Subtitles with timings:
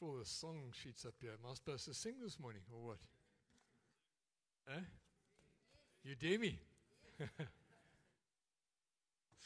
[0.00, 1.30] All the song sheets up here.
[1.30, 2.98] Am I supposed to sing this morning or what?
[4.68, 4.80] Eh?
[6.04, 6.58] You dare me?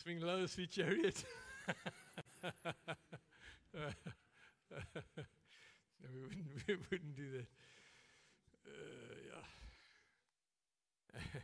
[0.02, 1.22] Swing low, sweet chariot.
[3.74, 3.80] no,
[6.12, 7.46] we wouldn't, we wouldn't do that.
[8.66, 9.14] Uh,
[11.14, 11.40] yeah.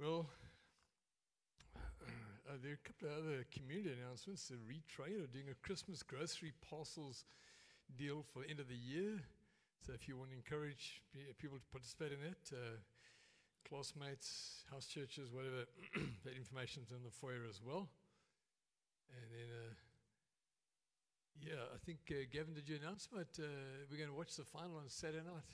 [0.00, 0.26] well,
[2.56, 4.48] uh, there are a couple of other community announcements.
[4.48, 7.24] The Retrade are doing a Christmas grocery parcels
[7.96, 9.20] deal for the end of the year.
[9.84, 11.02] So if you want to encourage
[11.38, 12.80] people to participate in it, uh,
[13.68, 15.68] classmates, house churches, whatever,
[16.24, 17.88] that information's in the foyer as well.
[19.12, 19.74] And then, uh,
[21.40, 23.44] yeah, I think, uh, Gavin, did you announce about uh,
[23.90, 25.50] we're going to watch the final on Saturday night?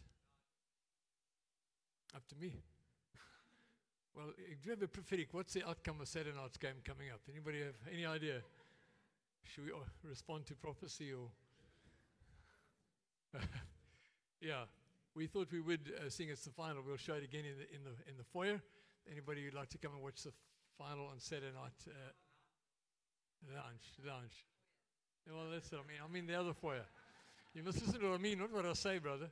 [2.15, 2.63] Up to me.
[4.15, 7.21] Well, if you have a prophetic, what's the outcome of Saturday night's game coming up?
[7.31, 8.43] Anybody have any idea?
[9.45, 9.77] Should we uh,
[10.09, 11.29] respond to prophecy or?
[14.41, 14.65] yeah,
[15.15, 16.83] we thought we would uh, sing it's the final.
[16.87, 18.61] We'll show it again in the in the in the foyer.
[19.11, 20.33] Anybody who'd like to come and watch the
[20.79, 21.73] final on Saturday night?
[21.89, 22.13] Uh,
[23.55, 24.47] lounge, lounge.
[25.27, 25.99] Well, that's what I mean.
[26.05, 26.85] I mean the other foyer.
[27.55, 29.31] You must listen to what I mean, not what I say, brother.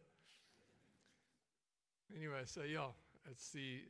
[2.16, 2.88] Anyway, so yeah,
[3.30, 3.80] it's the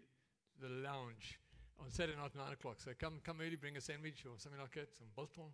[0.61, 1.39] the lounge
[1.79, 2.77] on Saturday night, nine o'clock.
[2.79, 5.51] So come come early, bring a sandwich or something like that, some biltong.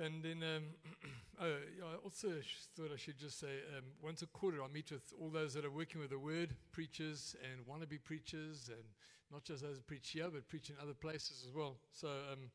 [0.00, 0.64] And then um,
[1.40, 2.28] oh, I also
[2.76, 5.64] thought I should just say um, once a quarter I meet with all those that
[5.64, 8.84] are working with the word, preachers and wannabe preachers, and
[9.32, 11.76] not just those that preach here, but preach in other places as well.
[11.92, 12.50] So um,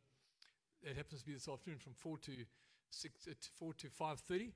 [0.83, 2.31] it happens to be this afternoon from 4 to
[2.91, 4.51] 6, uh, 4 to 5.30.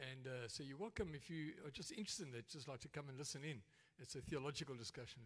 [0.00, 2.88] And uh, so you're welcome if you are just interested in it, just like to
[2.88, 3.60] come and listen in.
[4.00, 5.22] It's a theological discussion.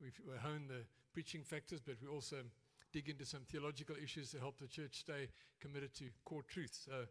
[0.00, 0.10] We
[0.42, 2.36] hone the preaching factors, but we also
[2.92, 5.28] dig into some theological issues to help the church stay
[5.60, 6.78] committed to core truth.
[6.86, 7.06] So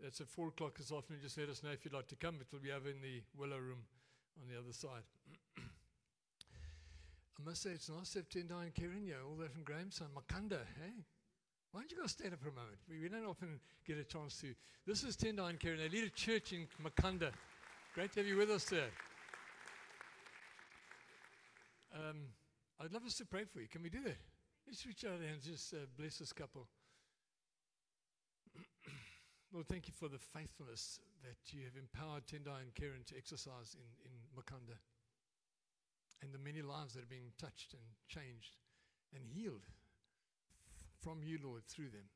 [0.00, 1.22] that's at 4 o'clock this afternoon.
[1.22, 2.36] Just let us know if you'd like to come.
[2.40, 3.84] It will be over in the Willow Room
[4.40, 5.02] on the other side.
[5.58, 10.08] I must say, it's nice to have Tendai and Kerinya, all the way from Grahamstown,
[10.14, 11.04] Makhanda, hey?
[11.72, 12.78] Why don't you go stand up for a moment?
[12.88, 14.54] We, we don't often get a chance to.
[14.86, 15.90] This is Tendai and Kerinya.
[15.90, 17.30] They lead a church in Makhanda.
[17.94, 18.90] Great to have you with us there.
[21.94, 22.32] Um,
[22.80, 23.68] I'd love us to pray for you.
[23.68, 24.16] Can we do that?
[24.66, 26.66] Let's reach out and just uh, bless this couple.
[29.52, 33.76] Lord, thank you for the faithfulness that you have empowered Tendai and Karen to exercise
[33.76, 34.80] in, in Makhanda
[36.22, 38.56] and the many lives that are being touched and changed
[39.14, 39.66] and healed
[41.02, 42.08] from you, Lord, through them.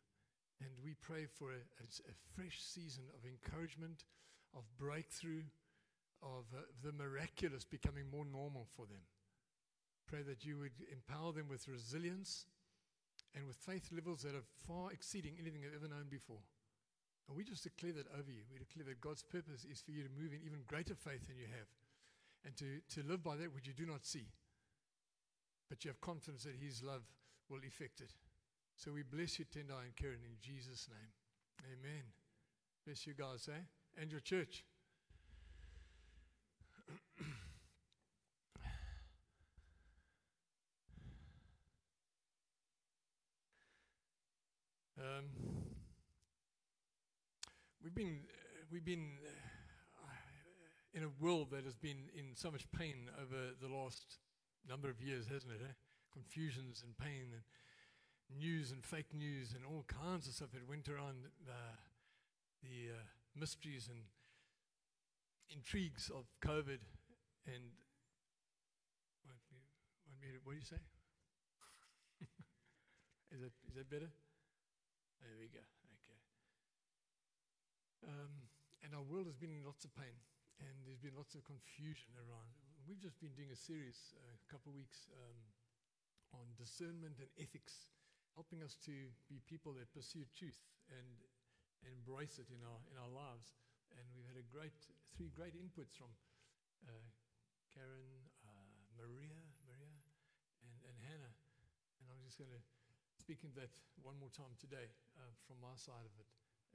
[0.60, 4.04] And we pray for a, a, a fresh season of encouragement,
[4.56, 5.44] of breakthrough,
[6.22, 9.04] of uh, the miraculous becoming more normal for them.
[10.06, 12.46] Pray that you would empower them with resilience
[13.34, 16.40] and with faith levels that are far exceeding anything they've ever known before.
[17.28, 18.46] And we just declare that over you.
[18.52, 21.36] We declare that God's purpose is for you to move in even greater faith than
[21.36, 21.66] you have
[22.46, 24.28] and to, to live by that which you do not see.
[25.68, 27.02] But you have confidence that His love
[27.50, 28.14] will effect it.
[28.76, 31.10] So we bless you, Tendai and Karen, in Jesus' name.
[31.72, 32.04] Amen.
[32.84, 34.00] Bless you guys, eh?
[34.00, 34.64] And your church.
[44.98, 45.28] Um,
[47.84, 50.08] we've been, uh, we've been uh,
[50.94, 54.16] in a world that has been in so much pain over the last
[54.66, 55.60] number of years, hasn't it?
[55.62, 55.72] Eh?
[56.14, 60.88] Confusions and pain and news and fake news and all kinds of stuff that went
[60.88, 61.76] around uh,
[62.62, 63.04] the uh,
[63.38, 64.00] mysteries and
[65.50, 66.80] intrigues of COVID.
[67.44, 67.68] And
[69.26, 69.36] what,
[70.42, 70.80] what do you say?
[73.30, 74.08] is, that, is that better?
[75.22, 75.62] There we go.
[75.62, 76.20] Okay.
[78.06, 78.32] Um,
[78.84, 80.14] and our world has been in lots of pain,
[80.60, 82.52] and there's been lots of confusion around.
[82.86, 85.38] We've just been doing a series uh, a couple of weeks um,
[86.38, 87.90] on discernment and ethics,
[88.38, 88.94] helping us to
[89.26, 90.60] be people that pursue truth
[90.92, 91.08] and
[91.82, 93.58] embrace it in our in our lives.
[93.96, 94.76] And we've had a great
[95.18, 96.12] three great inputs from
[96.86, 97.06] uh,
[97.74, 98.06] Karen,
[98.46, 99.98] uh, Maria, Maria,
[100.62, 101.34] and, and Hannah.
[101.98, 102.62] And I'm just going to
[103.16, 103.72] speaking that
[104.04, 106.28] one more time today uh, from my side of it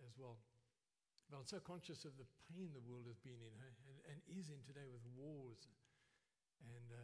[0.06, 0.42] as well.
[1.30, 3.76] But I'm so conscious of the pain the world has been in and,
[4.12, 5.64] and, is in today with wars
[6.60, 7.00] and uh,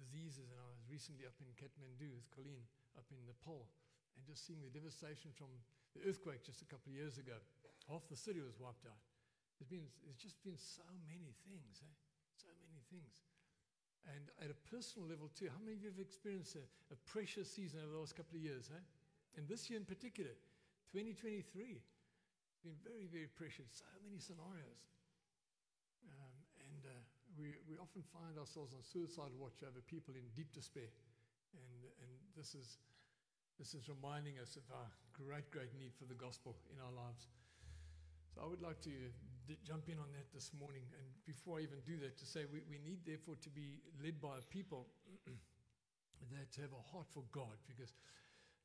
[0.00, 0.48] diseases.
[0.48, 2.64] And I was recently up in Kathmandu with Colleen
[2.96, 3.68] up in Nepal
[4.16, 5.52] and just seeing the devastation from
[5.92, 7.36] the earthquake just a couple of years ago.
[7.84, 8.98] Half the city was wiped out.
[9.60, 11.96] There's, been, there's just been so many things, eh?
[12.40, 13.24] so many things.
[14.06, 16.62] And at a personal level, too, how many of you have experienced a,
[16.94, 18.70] a precious season over the last couple of years?
[19.34, 20.30] And this year in particular,
[20.94, 21.42] 2023,
[21.74, 23.66] it's been very, very precious.
[23.82, 24.80] So many scenarios.
[26.06, 26.34] Um,
[26.70, 27.02] and uh,
[27.34, 30.88] we, we often find ourselves on suicide watch over people in deep despair.
[31.58, 32.78] And, and this, is,
[33.58, 37.26] this is reminding us of our great, great need for the gospel in our lives.
[38.30, 38.94] So I would like to
[39.46, 40.82] d- jump in on that this morning.
[40.98, 44.20] And before I even do that, to say we, we need, therefore, to be led
[44.20, 44.86] by people
[46.34, 47.94] that have a heart for God because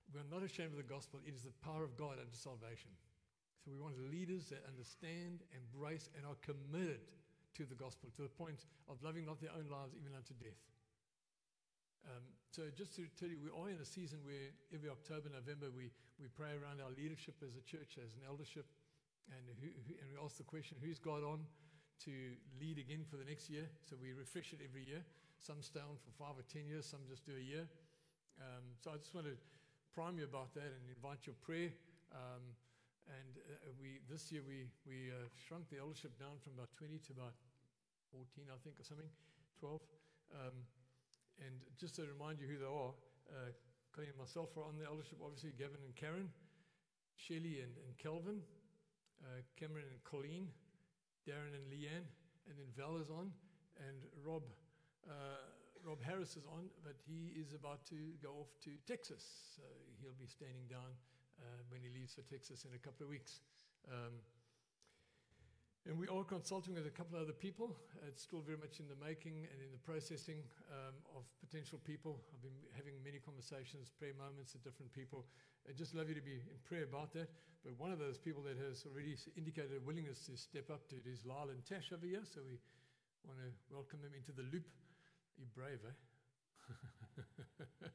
[0.10, 1.22] we're not ashamed of the gospel.
[1.24, 2.92] It is the power of God unto salvation.
[3.64, 7.06] So we want leaders that understand, embrace, and are committed
[7.54, 10.58] to the gospel to the point of loving not their own lives even unto death.
[12.10, 15.70] Um, so just to tell you, we are in a season where every October, November,
[15.70, 18.66] we, we pray around our leadership as a church, as an eldership,
[19.32, 21.44] and, who, who, and we ask the question, who's God on
[22.06, 22.14] to
[22.60, 23.66] lead again for the next year?
[23.88, 25.02] So we refresh it every year.
[25.40, 27.66] Some stay on for five or ten years, some just do a year.
[28.38, 29.38] Um, so I just want to
[29.96, 31.72] prime you about that and invite your prayer.
[32.14, 32.44] Um,
[33.10, 37.02] and uh, we this year we, we uh, shrunk the eldership down from about 20
[37.10, 37.34] to about
[38.14, 39.10] 14, I think, or something,
[39.60, 39.82] 12.
[40.36, 40.56] Um,
[41.42, 42.94] and just to remind you who they are,
[43.34, 43.50] uh,
[43.96, 46.30] Connie and myself are on the eldership, obviously, Gavin and Karen,
[47.18, 48.44] Shelley and, and Kelvin,
[49.24, 50.48] uh, Cameron and Colleen,
[51.28, 52.08] Darren and Leanne,
[52.50, 53.32] and then Val is on,
[53.78, 54.44] and Rob,
[55.08, 55.42] uh,
[55.86, 59.58] Rob Harris is on, but he is about to go off to Texas.
[60.02, 60.94] He'll be standing down
[61.42, 63.42] uh, when he leaves for Texas in a couple of weeks.
[63.90, 64.22] Um,
[65.90, 67.74] and we are consulting with a couple of other people.
[68.06, 72.22] It's still very much in the making and in the processing um, of potential people.
[72.30, 75.26] I've been having many conversations, prayer moments with different people.
[75.66, 77.34] I'd just love you to be in prayer about that.
[77.66, 81.02] But one of those people that has already indicated a willingness to step up to
[81.02, 82.22] it is Lyle and Tash over here.
[82.30, 82.62] So we
[83.26, 84.70] want to welcome them into the loop.
[85.34, 85.98] You're brave, eh?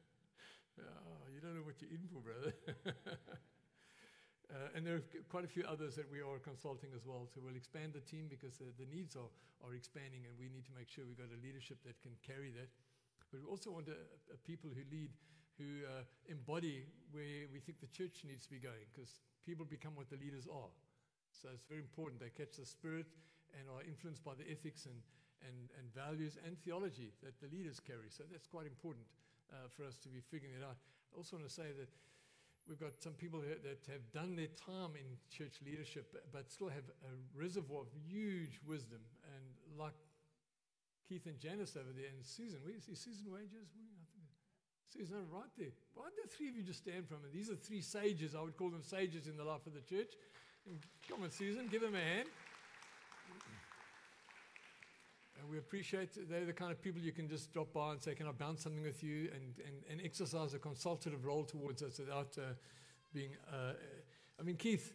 [0.83, 2.51] oh, you don't know what you're in for, brother.
[4.47, 7.27] Uh, and there are quite a few others that we are consulting as well.
[7.27, 9.27] So we'll expand the team because the, the needs are,
[9.75, 12.71] expanding, and we need to make sure we've got a leadership that can carry that.
[13.27, 13.91] But we also want
[14.47, 15.11] people who lead,
[15.59, 19.91] who uh, embody where we think the church needs to be going, because people become
[19.99, 20.71] what the leaders are.
[21.35, 22.23] So it's very important.
[22.23, 23.11] They catch the spirit
[23.59, 24.95] and are influenced by the ethics and,
[25.43, 28.07] and, and values and theology that the leaders carry.
[28.07, 29.03] So that's quite important
[29.51, 30.79] uh, for us to be figuring it out.
[31.11, 31.91] I also want to say that
[32.67, 36.83] We've got some people that have done their time in church leadership, but still have
[37.07, 38.99] a reservoir of huge wisdom.
[39.23, 39.95] And like
[41.07, 43.71] Keith and Janice over there, and Susan, where is Susan Wages?
[44.91, 45.71] Susan, right there.
[45.93, 47.31] Why don't the three of you just stand from it?
[47.31, 48.35] These are three sages.
[48.35, 50.11] I would call them sages in the life of the church.
[51.07, 52.27] Come on, Susan, give them a hand.
[55.39, 58.15] And we appreciate they're the kind of people you can just drop by and say,
[58.15, 59.29] Can I bounce something with you?
[59.33, 62.53] and, and, and exercise a consultative role towards us without uh,
[63.13, 63.31] being.
[63.51, 63.73] Uh,
[64.39, 64.93] I mean, Keith,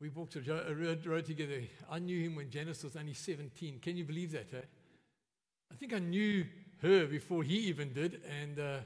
[0.00, 1.60] we walked a road, road, together.
[1.90, 3.78] I knew him when Janice was only 17.
[3.78, 4.52] Can you believe that?
[4.52, 4.60] Eh?
[5.70, 6.44] I think I knew
[6.82, 8.78] her before he even did, and, uh,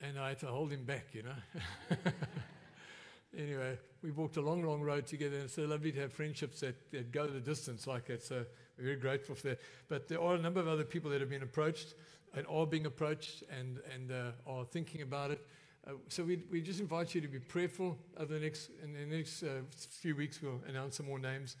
[0.00, 1.96] and I had to hold him back, you know.
[3.38, 6.60] anyway, we walked a long, long road together, and it's so lovely to have friendships
[6.60, 8.22] that, that go the distance like that.
[8.22, 8.44] So
[8.78, 9.60] we're very grateful for that.
[9.88, 11.94] But there are a number of other people that have been approached
[12.32, 15.40] and are being approached and, and uh, are thinking about it.
[15.84, 19.16] Uh, so we, we just invite you to be prayerful over the next, in the
[19.16, 21.56] next uh, few weeks, we'll announce some more names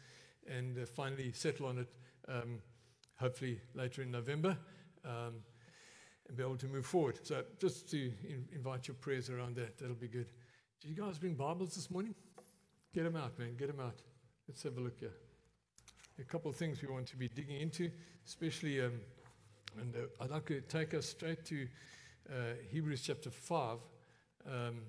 [0.48, 1.88] and uh, finally settle on it,
[2.28, 2.60] um,
[3.18, 4.56] hopefully later in November,
[5.04, 5.34] um,
[6.28, 7.18] and be able to move forward.
[7.24, 10.28] So just to in, invite your prayers around that, that'll be good.
[10.80, 12.14] Did you guys bring Bibles this morning?
[12.96, 13.56] Get them out, man.
[13.58, 14.00] Get them out.
[14.48, 15.12] Let's have a look here
[16.18, 17.90] a couple of things we want to be digging into,
[18.26, 18.92] especially, um,
[19.78, 21.68] and uh, I'd like to take us straight to
[22.30, 23.78] uh, Hebrews chapter 5.
[24.46, 24.80] Um,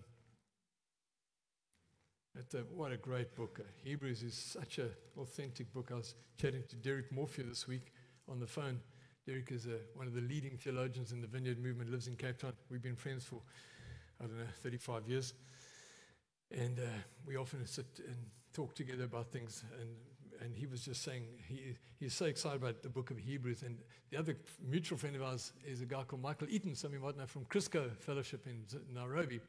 [2.73, 3.59] what a great book.
[3.59, 5.89] Uh, Hebrews is such an authentic book.
[5.91, 7.91] I was chatting to Derek Morphew this week
[8.29, 8.79] on the phone.
[9.25, 12.37] Derek is uh, one of the leading theologians in the Vineyard movement, lives in Cape
[12.37, 12.53] Town.
[12.69, 13.41] We've been friends for,
[14.21, 15.33] I don't know, 35 years.
[16.51, 16.83] And uh,
[17.25, 18.17] we often sit and
[18.53, 19.63] talk together about things.
[19.81, 19.89] And
[20.41, 23.63] and he was just saying he, he's so excited about the book of Hebrews.
[23.63, 23.77] And
[24.11, 26.99] the other mutual friend of ours is a guy called Michael Eaton, some of you
[26.99, 29.39] might know from Chrisco Fellowship in Nairobi.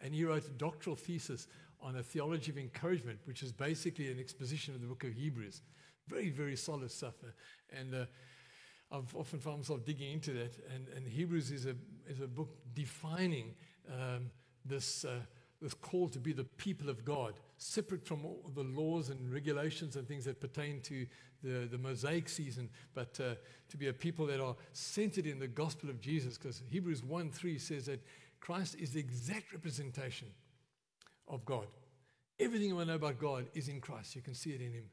[0.00, 1.48] And he wrote a doctoral thesis
[1.80, 5.62] on a theology of encouragement, which is basically an exposition of the book of Hebrews.
[6.08, 7.14] Very, very solid stuff.
[7.76, 8.04] And uh,
[8.92, 10.56] I've often found myself digging into that.
[10.74, 11.74] And, and Hebrews is a,
[12.08, 13.54] is a book defining
[13.90, 14.30] um,
[14.64, 15.04] this.
[15.04, 15.20] Uh,
[15.60, 19.96] this called to be the people of God, separate from all the laws and regulations
[19.96, 21.06] and things that pertain to
[21.42, 23.34] the, the Mosaic season, but uh,
[23.68, 27.30] to be a people that are centered in the gospel of Jesus, because Hebrews 1
[27.30, 28.04] 3 says that
[28.40, 30.28] Christ is the exact representation
[31.28, 31.66] of God.
[32.38, 34.14] Everything to know about God is in Christ.
[34.14, 34.84] You can see it in him.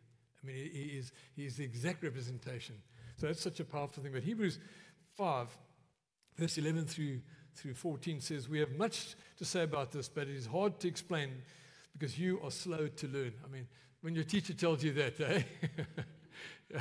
[0.42, 2.76] I mean, he is, he is the exact representation.
[3.18, 4.14] So that's such a powerful thing.
[4.14, 4.60] But Hebrews
[5.16, 5.48] 5,
[6.38, 7.22] verse 11 through,
[7.56, 10.88] through 14 says, We have much to say about this, but it is hard to
[10.88, 11.30] explain
[11.94, 13.34] because you are slow to learn.
[13.46, 13.68] I mean,
[14.02, 15.42] when your teacher tells you that, eh?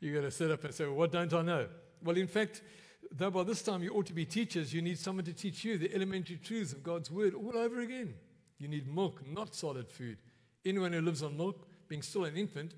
[0.00, 1.66] you got to sit up and say, well, What don't I know?
[2.02, 2.62] Well, in fact,
[3.10, 5.78] though by this time you ought to be teachers, you need someone to teach you
[5.78, 8.14] the elementary truths of God's word all over again.
[8.58, 10.18] You need milk, not solid food.
[10.64, 12.74] Anyone who lives on milk, being still an infant,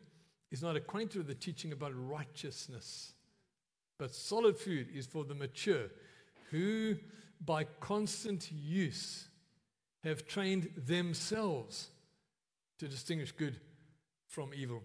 [0.51, 3.13] is not acquainted with the teaching about righteousness.
[3.99, 5.89] But solid food is for the mature,
[6.50, 6.97] who
[7.45, 9.28] by constant use
[10.05, 11.88] have trained themselves
[12.78, 13.61] to distinguish good
[14.26, 14.83] from evil.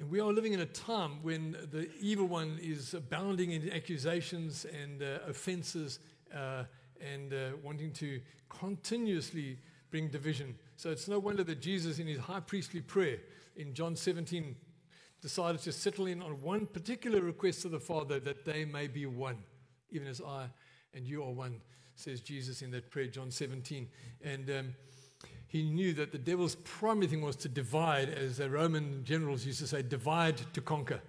[0.00, 4.64] And we are living in a time when the evil one is abounding in accusations
[4.64, 5.98] and uh, offenses
[6.32, 6.64] uh,
[7.00, 9.58] and uh, wanting to continuously
[9.90, 10.54] bring division.
[10.76, 13.18] So it's no wonder that Jesus, in his high priestly prayer
[13.56, 14.54] in John 17,
[15.20, 19.06] decided to settle in on one particular request of the Father that they may be
[19.06, 19.38] one,
[19.90, 20.48] even as I
[20.94, 21.60] and you are one,
[21.94, 23.88] says Jesus in that prayer, John 17.
[24.22, 24.74] And um,
[25.46, 29.60] he knew that the devil's primary thing was to divide, as the Roman generals used
[29.60, 31.00] to say, divide to conquer.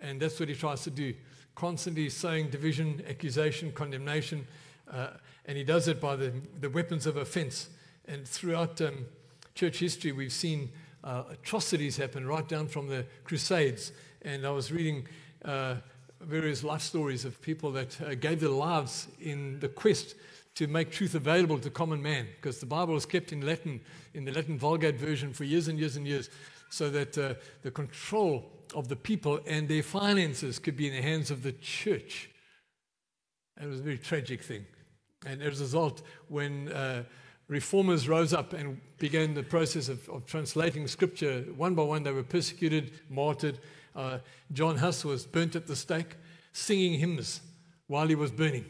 [0.00, 1.14] And that's what he tries to do,
[1.54, 4.46] constantly sowing division, accusation, condemnation.
[4.90, 5.08] Uh,
[5.46, 7.68] and he does it by the, the weapons of offense.
[8.06, 9.06] And throughout um,
[9.54, 10.70] church history, we've seen
[11.04, 13.92] uh, atrocities happened right down from the Crusades.
[14.22, 15.06] And I was reading
[15.44, 15.76] uh,
[16.20, 20.14] various life stories of people that uh, gave their lives in the quest
[20.54, 23.80] to make truth available to common man, because the Bible was kept in Latin,
[24.14, 26.28] in the Latin Vulgate version for years and years and years,
[26.70, 31.02] so that uh, the control of the people and their finances could be in the
[31.02, 32.30] hands of the church.
[33.56, 34.66] And it was a very tragic thing.
[35.26, 37.04] And as a result, when uh,
[37.52, 42.10] reformers rose up and began the process of, of, translating scripture, one by one they
[42.10, 43.58] were persecuted, martyred.
[43.94, 44.18] Uh,
[44.52, 46.16] John Huss was burnt at the stake,
[46.52, 47.42] singing hymns
[47.86, 48.64] while he was burning.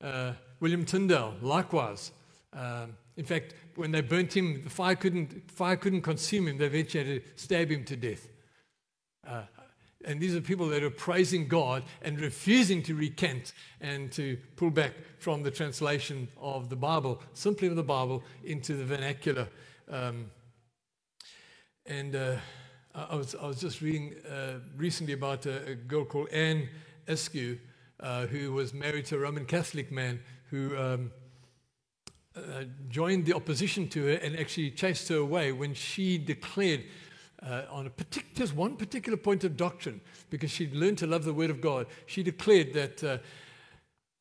[0.00, 2.12] Uh, William Tyndale, likewise.
[2.52, 6.58] Um, in fact, when they burnt him, the fire couldn't, fire couldn't consume him.
[6.58, 8.28] They eventually had to stab him to death.
[9.26, 9.42] Uh,
[10.04, 14.70] and these are people that are praising God and refusing to recant and to pull
[14.70, 19.48] back from the translation of the Bible, simply of the Bible, into the vernacular.
[19.90, 20.30] Um,
[21.86, 22.36] and uh,
[22.94, 26.68] I, was, I was just reading uh, recently about a, a, girl called Anne
[27.06, 27.58] Askew,
[28.00, 31.10] uh, who was married to a Roman Catholic man who um,
[32.36, 36.84] uh, joined the opposition to her and actually chased her away when she declared
[37.44, 41.24] uh, on a particular, just one particular point of doctrine, because she'd learned to love
[41.24, 43.18] the Word of God, she declared that uh,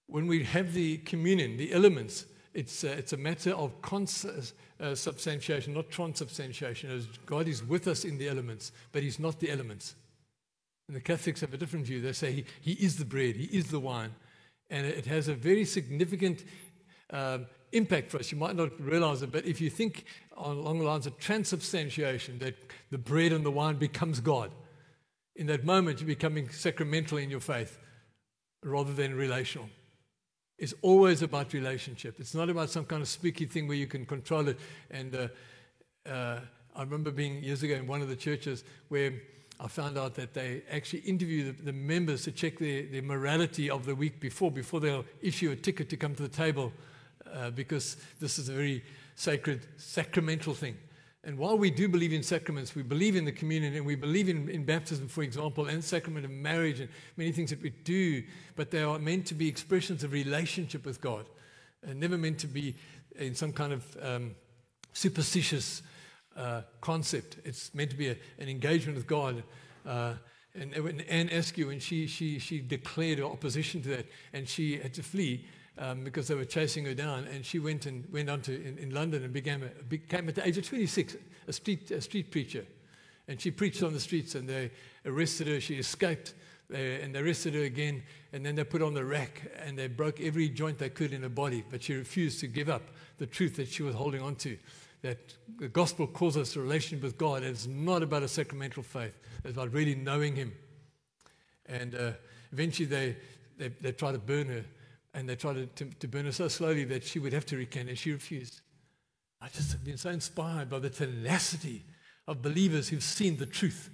[0.08, 5.78] when we have the communion, the elements, it's, uh, it's a matter of consubstantiation, uh,
[5.78, 6.92] not transubstantiation.
[6.92, 9.96] As God is with us in the elements, but He's not the elements.
[10.88, 12.02] And the Catholics have a different view.
[12.02, 14.12] They say He, he is the bread, He is the wine
[14.72, 16.46] and it has a very significant
[17.12, 18.32] um, impact for us.
[18.32, 20.06] You might not realize it, but if you think
[20.38, 22.56] along the lines of transubstantiation, that
[22.90, 24.52] the bread and the wine becomes God,
[25.36, 27.80] in that moment you're becoming sacramental in your faith
[28.64, 29.70] rather than relational.
[30.58, 32.20] It's always about relationship.
[32.20, 34.60] It's not about some kind of spooky thing where you can control it.
[34.92, 35.28] And uh,
[36.08, 36.40] uh,
[36.76, 39.14] I remember being years ago in one of the churches where
[39.60, 43.70] I found out that they actually interview the, the members to check their, their, morality
[43.70, 46.74] of the week before, before they'll issue a ticket to come to the table,
[47.34, 48.84] uh, because this is a very
[49.16, 50.78] sacred, sacramental thing.
[51.24, 54.28] And while we do believe in sacraments, we believe in the communion and we believe
[54.28, 58.24] in, in baptism, for example, and sacrament of marriage and many things that we do,
[58.56, 61.28] but they are meant to be expressions of relationship with God
[61.84, 62.76] and never meant to be
[63.18, 64.36] in some kind of um,
[64.94, 65.84] superstitious
[66.36, 67.38] uh, concept.
[67.46, 69.44] It's meant to be a, an engagement with God.
[69.86, 70.14] Uh,
[70.56, 70.74] and
[71.08, 75.04] Anne Askew, and she, she, she declared her opposition to that, and she had to
[75.04, 75.46] flee
[75.82, 77.26] um, because they were chasing her down.
[77.26, 80.36] And she went and went on to in, in London and became, a, became at
[80.36, 82.66] the age of 26 a street, a street preacher.
[83.28, 84.72] And she preached on the streets, and they
[85.06, 85.60] arrested her.
[85.60, 86.34] She escaped,
[86.70, 88.04] they, and they arrested her again.
[88.32, 91.24] And then they put on the rack, and they broke every joint they could in
[91.24, 91.64] her body.
[91.70, 92.84] But she refused to give up
[93.18, 94.58] the truth that she was holding on to
[95.02, 95.18] that
[95.58, 97.44] the gospel calls us a relationship with God.
[97.44, 100.54] It's not about a sacramental faith, it's about really knowing Him.
[101.66, 102.12] And uh,
[102.52, 103.18] eventually they,
[103.58, 104.64] they, they try to burn her,
[105.14, 107.58] and they tried to, to, to, burn her so slowly that she would have to
[107.58, 108.62] recant, and she refused.
[109.42, 111.84] I just have been so inspired by the tenacity
[112.28, 113.90] of believers who've seen the truth.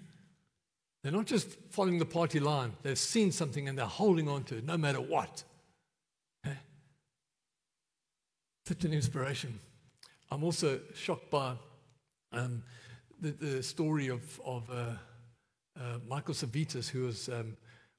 [1.01, 4.57] They're not just following the party line, they've seen something and they're holding on to
[4.57, 5.43] it no matter what.
[6.45, 6.57] Okay?
[8.65, 9.57] Such an inspiration.
[10.29, 11.53] I'm also shocked by
[12.33, 12.61] um,
[13.21, 14.73] the, the, story of, of uh,
[15.79, 17.55] uh, Michael Servetus, who was um,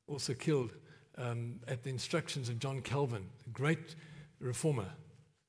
[0.06, 0.72] also killed
[1.18, 3.96] um, at the instructions of John Calvin, the great
[4.40, 4.88] reformer,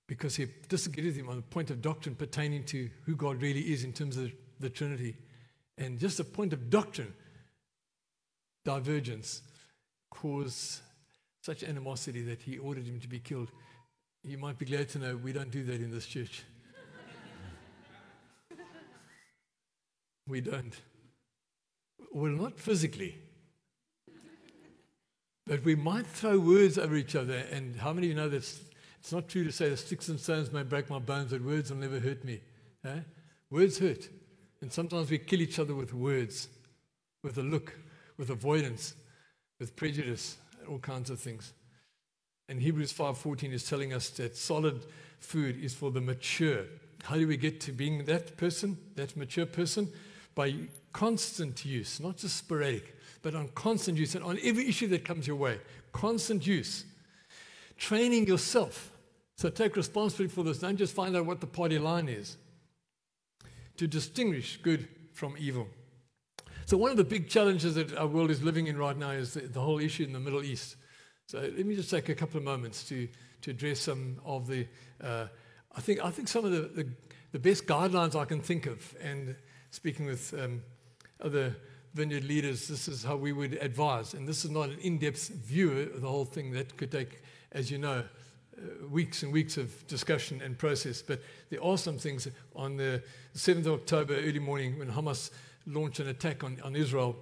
[0.08, 3.62] because he disagreed with him on the point of doctrine pertaining to who God really
[3.62, 5.16] is in terms of the Trinity.
[5.78, 7.14] And just a point of doctrine
[8.66, 9.42] divergence
[10.10, 10.82] caused
[11.42, 13.52] such animosity that he ordered him to be killed.
[14.24, 16.44] You might be glad to know we don't do that in this church.
[20.28, 20.76] we don't.
[22.12, 23.16] Well, not physically.
[25.50, 27.44] But we might throw words over each other.
[27.52, 30.20] And how many of you know that it's not true to say the sticks and
[30.20, 32.40] stones may break my bones, but words will never hurt me?
[32.86, 33.00] Eh?
[33.50, 34.10] Words hurt.
[34.62, 36.50] And sometimes we kill each other with words,
[37.24, 37.74] with a look,
[38.16, 38.94] with avoidance,
[39.60, 40.38] with prejudice,
[40.70, 41.52] all kinds of things.
[42.48, 44.86] And Hebrews 5:14 is telling us that solid
[45.18, 46.66] food is for the mature.
[47.06, 49.92] How do we get to being that person, that mature person?
[50.36, 50.54] By
[50.94, 55.28] constant use, not just sporadic, but on constant use and on every issue that comes
[55.28, 55.60] your way.
[55.92, 56.86] Constant use.
[57.78, 58.92] Training yourself.
[59.36, 60.60] So take responsibility for this.
[60.60, 62.38] Don't just find out what the party line is.
[63.78, 65.68] To distinguish good from evil.
[66.70, 69.34] So, one of the big challenges that our world is living in right now is
[69.34, 70.76] the, the whole issue in the Middle East.
[71.26, 73.08] So, let me just take a couple of moments to,
[73.42, 74.68] to address some of the,
[75.04, 75.26] uh,
[75.76, 76.88] I, think, I think some of the, the,
[77.32, 78.96] the, best guidelines I can think of.
[79.02, 79.36] And
[79.72, 80.62] speaking with um,
[81.22, 81.56] other
[81.94, 84.14] vineyard leaders, this is how we would advise.
[84.14, 87.22] And this is not an in depth view of the whole thing that could take,
[87.52, 88.04] as you know,
[88.58, 91.02] uh, weeks and weeks of discussion and process.
[91.02, 93.02] But there are some things on the
[93.36, 95.32] 7th of October, early morning, when Hamas
[95.66, 97.16] launched an attack on, on Israel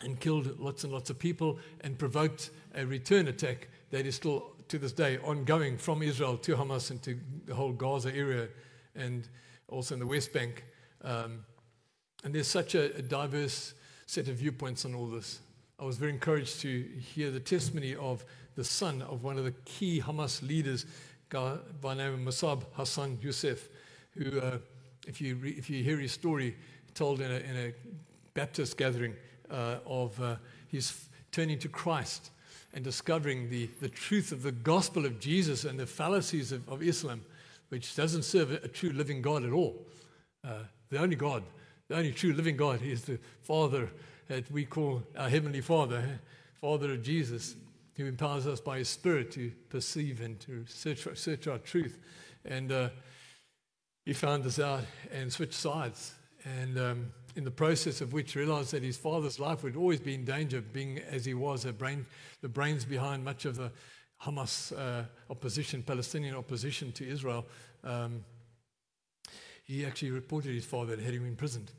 [0.00, 4.52] and killed lots and lots of people and provoked a return attack that is still
[4.68, 8.48] to this day ongoing from Israel to Hamas and to the whole Gaza area
[8.96, 9.28] and
[9.68, 10.64] also in the West Bank.
[11.02, 11.44] Um,
[12.24, 13.74] and there's such a, a, diverse
[14.06, 15.40] set of viewpoints on all this.
[15.78, 16.82] I was very encouraged to
[17.14, 20.86] hear the testimony of the son of one of the key Hamas leaders,
[21.80, 23.68] by name of Musab Hassan Youssef,
[24.10, 24.58] who, uh,
[25.06, 26.56] if, you re- if you hear his story,
[26.94, 27.72] told in a, in a
[28.34, 29.14] Baptist gathering
[29.50, 30.36] uh, of uh,
[30.68, 32.30] his turning to Christ
[32.74, 36.82] and discovering the, the truth of the gospel of Jesus and the fallacies of, of
[36.82, 37.22] Islam,
[37.70, 39.86] which doesn't serve a, a, true living God at all.
[40.44, 41.42] Uh, the only God,
[41.92, 43.90] the only true living God is the Father
[44.26, 46.20] that we call our Heavenly Father,
[46.58, 47.54] Father of Jesus,
[47.96, 51.98] who empowers us by His Spirit to perceive and to search, search our truth.
[52.46, 52.88] And uh,
[54.06, 54.80] he found this out
[55.12, 56.14] and switched sides
[56.46, 60.14] and um, in the process of which realized that his father's life would always be
[60.14, 62.06] in danger, being as he was a brain,
[62.40, 63.70] the brains behind much of the
[64.22, 67.44] Hamas uh, opposition, Palestinian opposition to Israel.
[67.84, 68.24] Um,
[69.64, 71.70] he actually reported his father had him imprisoned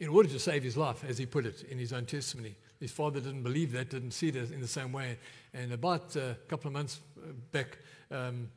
[0.00, 2.56] in order to save his life, as he put it in his own testimony.
[2.80, 5.18] His father didn't believe that, didn't see it in the same way.
[5.54, 7.00] And about a couple of months
[7.52, 7.78] back,
[8.10, 8.48] um,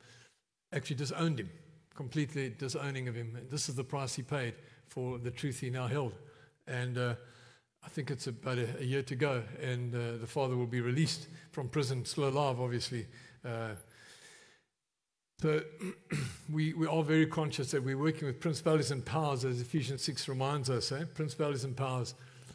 [0.72, 1.50] actually disowned him
[1.96, 3.38] completely disowning of him.
[3.52, 4.56] This is the price he paid
[4.88, 6.14] for the truth he now held.
[6.68, 7.16] And uh,
[7.84, 10.82] I think it's about a, a, year to go, and uh, the father will be
[10.82, 13.06] released from prison, still alive, obviously.
[13.46, 13.76] Uh,
[15.44, 15.62] so
[16.54, 20.30] we, we are very conscious that we're working with principalities and powers, as Ephesians 6
[20.30, 21.04] reminds us, eh?
[21.16, 22.14] principalities and powers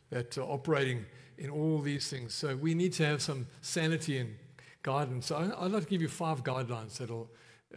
[0.08, 1.04] that are operating
[1.36, 2.32] in all these things.
[2.32, 4.34] So we need to have some sanity and
[4.82, 5.26] guidance.
[5.26, 7.28] So I, would like to give you five guidelines that will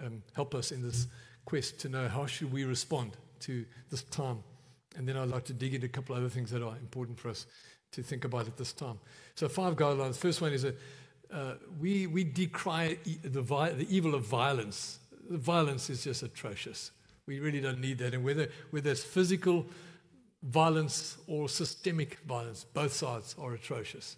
[0.01, 1.07] um, help us in this
[1.43, 4.41] quest to know how should we respond to this time.
[4.95, 7.27] And then I'd like to dig into a couple other things that are important for
[7.27, 7.47] us
[7.91, 8.97] to think about at this time.
[9.35, 10.15] So five guidelines.
[10.15, 10.79] First one is that
[11.33, 14.99] uh, we, we decry the, the evil of violence.
[15.31, 16.91] The violence is just atrocious.
[17.25, 18.13] We really don't need that.
[18.13, 19.65] And whether, whether it's physical
[20.43, 24.17] violence or systemic violence, both sides are atrocious.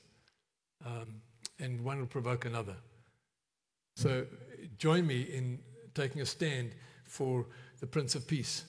[0.84, 1.22] Um,
[1.60, 2.76] and one will provoke another.
[3.96, 4.26] So
[4.80, 5.60] join me in
[5.94, 6.72] taking a stand
[7.06, 7.46] for
[7.80, 8.64] the Prince of Peace.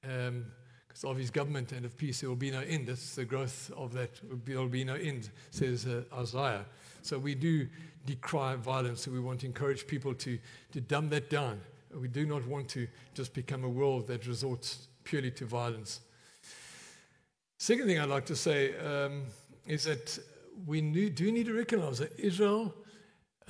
[0.00, 2.88] Because um, of his government and of peace, there will be no end.
[2.88, 4.20] That's the growth of that.
[4.46, 6.64] There will be no end, says uh, Isaiah.
[7.02, 7.68] So we do
[8.06, 9.02] decry violence.
[9.02, 10.38] So we want to encourage people to,
[10.72, 11.60] to dumb that down.
[12.00, 16.00] We do not want to just become a world that resorts purely to violence.
[17.58, 19.22] Second thing I'd like to say um,
[19.66, 20.18] is that
[20.66, 22.74] we do need to recognize that Israel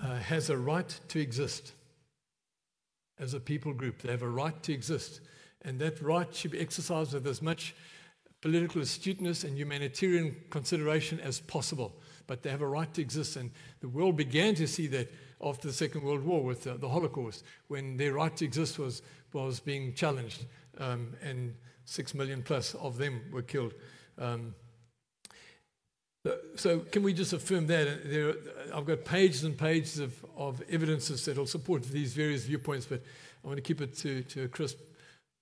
[0.03, 1.73] uh, has a right to exist
[3.19, 4.03] as a people group.
[4.03, 5.21] They have a right to exist.
[5.63, 7.75] And that right should be exercised with as much
[8.41, 11.97] political astuteness and humanitarian consideration as possible.
[12.27, 13.37] But they have a right to exist.
[13.37, 15.11] And the world began to see that
[15.45, 19.03] after the Second World War with the, the Holocaust, when their right to exist was,
[19.33, 20.47] was being challenged,
[20.79, 21.55] um, and
[21.85, 23.75] six million plus of them were killed.
[24.19, 24.55] Um,
[26.57, 28.11] so, can we just affirm that?
[28.11, 28.35] There,
[28.75, 33.03] I've got pages and pages of, of evidences that will support these various viewpoints, but
[33.45, 34.79] I want to keep it to, to a crisp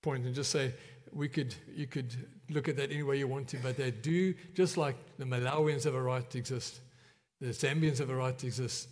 [0.03, 0.73] point and just say
[1.12, 2.12] we could, you could
[2.51, 5.85] look at that any way you want to, but they do, just like the Malawians
[5.85, 6.81] have a right to exist,
[7.41, 8.88] the Zambians have a right to exist,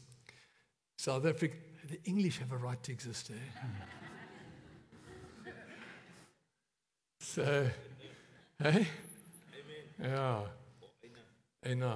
[1.00, 1.56] South Africa,
[1.88, 3.30] the English have a right to exist.
[3.30, 3.70] Eh?
[7.18, 7.66] so,
[8.62, 8.86] hey?
[9.98, 10.40] Yeah.
[11.66, 11.94] Amen.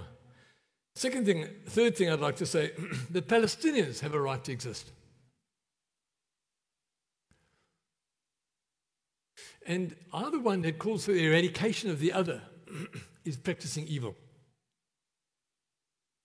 [0.95, 2.73] Second thing, third thing I'd like to say,
[3.11, 4.91] the Palestinians have a right to exist.
[9.67, 12.41] And either one that calls for the eradication of the other
[13.27, 14.17] is practicing evil.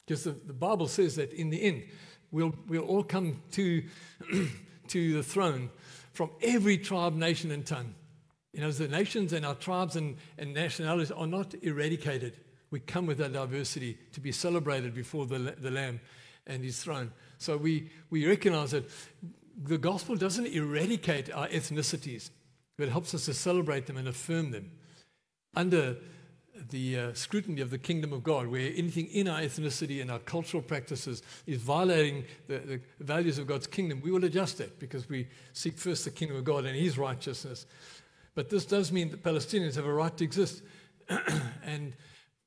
[0.08, 1.84] Because the, the, Bible says that in the end,
[2.32, 3.84] we'll, we'll all come to,
[4.88, 5.70] to the throne
[6.14, 7.94] from every tribe, nation, and tongue.
[8.54, 12.38] You know, as the nations and our tribes and, and nationalities are not eradicated.
[12.72, 16.00] We come with that diversity to be celebrated before the, the Lamb
[16.46, 17.12] and his throne.
[17.38, 18.90] So we, we recognize that
[19.64, 22.30] the gospel doesn't eradicate our ethnicities,
[22.78, 24.72] but it helps us to celebrate them and affirm them
[25.56, 25.98] under
[26.70, 30.20] the uh, scrutiny of the kingdom of God, where anything in our ethnicity and our
[30.20, 35.08] cultural practices is violating the, the, values of God's kingdom, we will adjust that because
[35.10, 37.66] we seek first the kingdom of God and his righteousness.
[38.36, 40.62] But this does mean that Palestinians have a right to exist.
[41.64, 41.94] and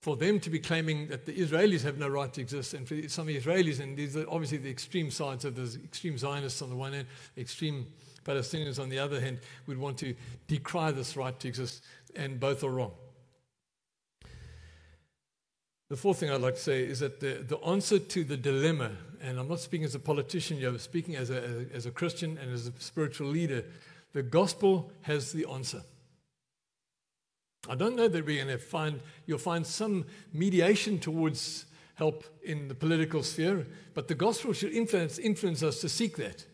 [0.01, 3.09] for them to be claiming that the Israelis have no right to exist, and for
[3.09, 6.77] some Israelis, and these are obviously the extreme sides of the extreme Zionists on the
[6.77, 7.07] one hand,
[7.39, 7.87] extreme
[8.25, 10.15] Palestinians on the other hand, would want to
[10.49, 11.85] decry this right to exist,
[12.17, 12.93] and both are wrong.
[15.93, 18.93] The fourth thing I'd like to say is that the, the answer to the dilemma,
[19.21, 22.51] and I'm not speaking as a politician, I'm speaking as a, as a Christian and
[22.51, 23.63] as a spiritual leader,
[24.15, 25.83] the gospel has the answer.
[27.69, 32.69] I don't know that we're going to find, you'll find some mediation towards help in
[32.69, 36.47] the political sphere, but the gospel should influence, influence us to seek that.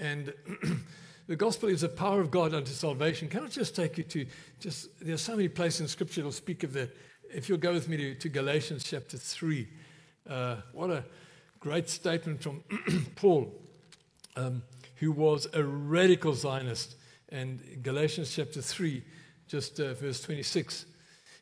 [0.00, 0.34] And
[1.28, 3.28] the gospel is the power of God unto salvation.
[3.28, 4.26] Can I just take you to
[4.58, 6.90] just, there's so many places in scripture that will speak of that.
[7.34, 9.66] If you'll go with me to, to Galatians chapter 3,
[10.30, 11.04] uh, what a
[11.58, 12.62] great statement from
[13.16, 13.52] Paul,
[14.36, 14.62] um,
[14.96, 16.94] who was a radical Zionist.
[17.30, 19.02] And Galatians chapter 3,
[19.48, 20.86] just uh, verse 26.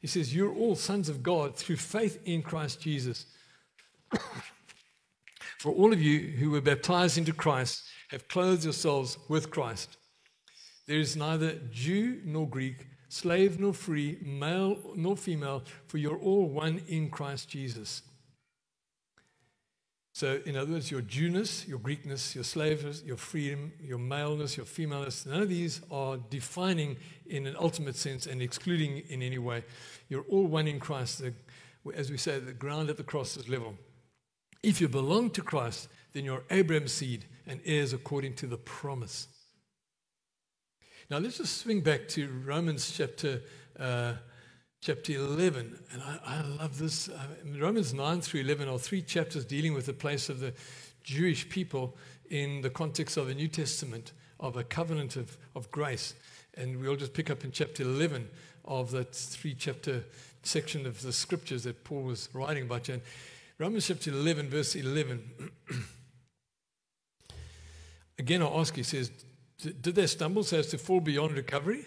[0.00, 3.26] He says, You're all sons of God through faith in Christ Jesus.
[5.58, 9.98] For all of you who were baptized into Christ have clothed yourselves with Christ.
[10.86, 16.48] There is neither Jew nor Greek, slave nor free, male nor female, for you're all
[16.48, 18.00] one in Christ Jesus.
[20.14, 24.64] So, in other words, your Jewness, your Greekness, your slaveness, your freedom, your maleness, your
[24.64, 26.96] femaleness, none of these are defining
[27.26, 29.62] in an ultimate sense and excluding in any way.
[30.08, 31.22] You're all one in Christ.
[31.94, 33.74] As we say, the ground at the cross is level.
[34.62, 39.28] If you belong to Christ, then you're Abraham's seed and heirs according to the promise.
[41.12, 43.42] Now, let's just swing back to Romans chapter.
[43.78, 44.14] Uh,
[44.80, 45.78] chapter 11.
[45.92, 47.10] And I, I love this.
[47.10, 47.18] Uh,
[47.58, 50.54] Romans 9 through 11 are three chapters dealing with the place of the
[51.04, 51.98] Jewish people
[52.30, 56.14] in the context of the New Testament, of a covenant of, of grace.
[56.54, 58.30] And we'll just pick up in chapter 11
[58.64, 60.04] of that three chapter
[60.42, 62.88] section of the scriptures that Paul was writing about.
[62.88, 63.02] And
[63.58, 65.50] Romans chapter 11, verse 11.
[68.18, 69.10] Again, I'll ask, he says,
[69.62, 71.84] Did they stumble so as to fall beyond recovery?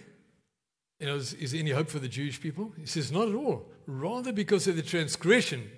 [1.00, 2.72] You know, is, is there any hope for the Jewish people?
[2.78, 3.66] He says, not at all.
[3.86, 5.70] Rather, because of the transgression,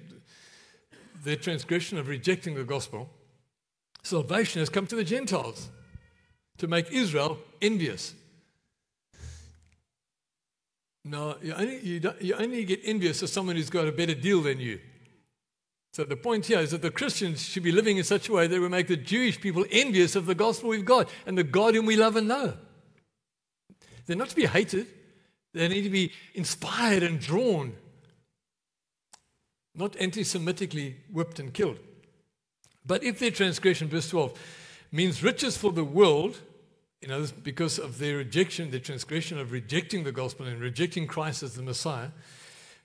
[1.23, 3.09] their transgression of rejecting the gospel,
[4.03, 5.69] salvation has come to the Gentiles
[6.59, 8.13] to make Israel envious.
[11.03, 14.41] No, you only, you, you only get envious of someone who's got a better deal
[14.41, 14.79] than you.
[15.97, 18.45] So the point here is that the Christians should be living in such a way
[18.45, 21.73] that we make the Jewish people envious of the gospel we've got and the God
[21.73, 22.53] whom we love and know.
[24.05, 24.85] They're not to be hated.
[25.55, 27.73] They need to be inspired and drawn,
[29.73, 31.79] not anti Semitically whipped and killed.
[32.85, 34.39] But if their transgression, verse 12,
[34.91, 36.39] means riches for the world,
[37.01, 41.41] you know, because of their rejection, their transgression of rejecting the gospel and rejecting Christ
[41.41, 42.09] as the Messiah,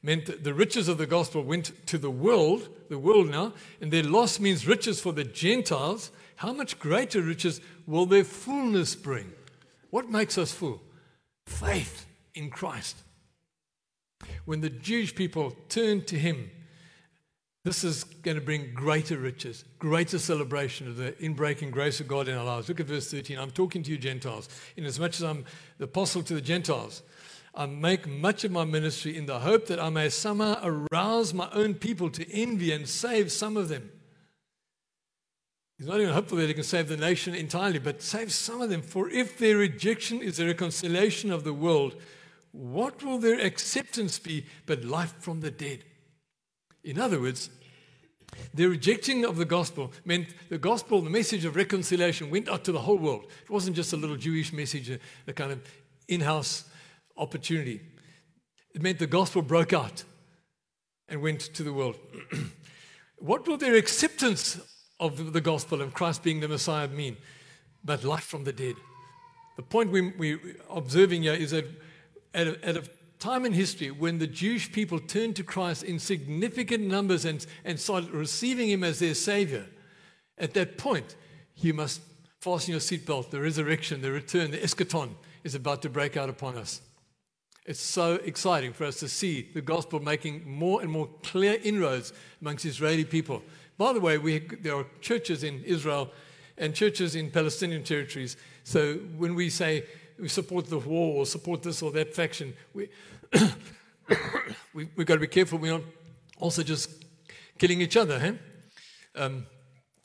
[0.03, 3.93] meant that the riches of the gospel went to the world, the world now, and
[3.93, 6.11] their loss means riches for the Gentiles.
[6.37, 9.33] How much greater riches will their fullness bring?
[9.91, 10.83] What makes us full?
[11.47, 12.97] Faith in Christ.
[14.45, 16.51] When the Jewish people turned to him
[17.65, 22.27] This is going to bring greater riches, greater celebration of the inbreaking grace of God
[22.27, 22.69] in our lives.
[22.69, 23.39] Look at verse 13.
[23.39, 24.49] I'm talking to you, Gentiles.
[24.77, 25.45] inasmuch as I'm
[25.79, 27.03] the apostle to the Gentiles,
[27.55, 31.51] I make much of my ministry in the hope that I may somehow arouse my
[31.53, 33.91] own people to envy and save some of them.
[35.77, 38.71] He's not even hopeful that he can save the nation entirely, but save some of
[38.71, 38.83] them.
[38.83, 41.97] For if their rejection is the reconciliation of the world,
[42.53, 45.85] what will their acceptance be but life from the dead?
[46.85, 47.51] In other words,
[48.55, 52.73] the rejecting of the gospel meant the gospel, the message of reconciliation, went out to
[52.73, 53.27] the whole world.
[53.43, 55.61] It wasn't just a little Jewish message, a, a kind of
[56.09, 56.65] in house
[57.23, 57.81] opportunity.
[58.75, 60.05] It meant the gospel broke out
[61.09, 61.97] and went to the world.
[63.19, 64.61] what will their acceptance
[64.99, 67.17] of the gospel and Christ being the Messiah mean?
[67.85, 68.75] But life from the dead.
[69.57, 71.67] The point we, we're observing here is that
[72.35, 72.85] at a, at a
[73.19, 77.79] time in history when the Jewish people turned to Christ in significant numbers and, and
[77.79, 79.67] started receiving him as their savior,
[80.39, 81.17] at that point,
[81.57, 82.01] you must
[82.41, 83.31] fasten your seatbelt.
[83.31, 85.11] The resurrection, the return, the eschaton
[85.45, 86.81] is about to break out upon us.
[87.65, 92.13] It's so exciting for us to see the gospel making more and more clear inroads
[92.41, 93.43] amongst Israeli people.
[93.79, 96.11] By the way, we, there are churches in Israel
[96.59, 98.37] and churches in Palestinian territories.
[98.65, 99.85] So when we say
[100.23, 102.55] we support the war or support this or that faction.
[102.75, 102.89] We,
[104.73, 105.83] we, have got to be careful we're not
[106.39, 107.05] also just
[107.59, 108.19] killing each other.
[108.19, 108.33] Huh?
[109.17, 109.47] Um,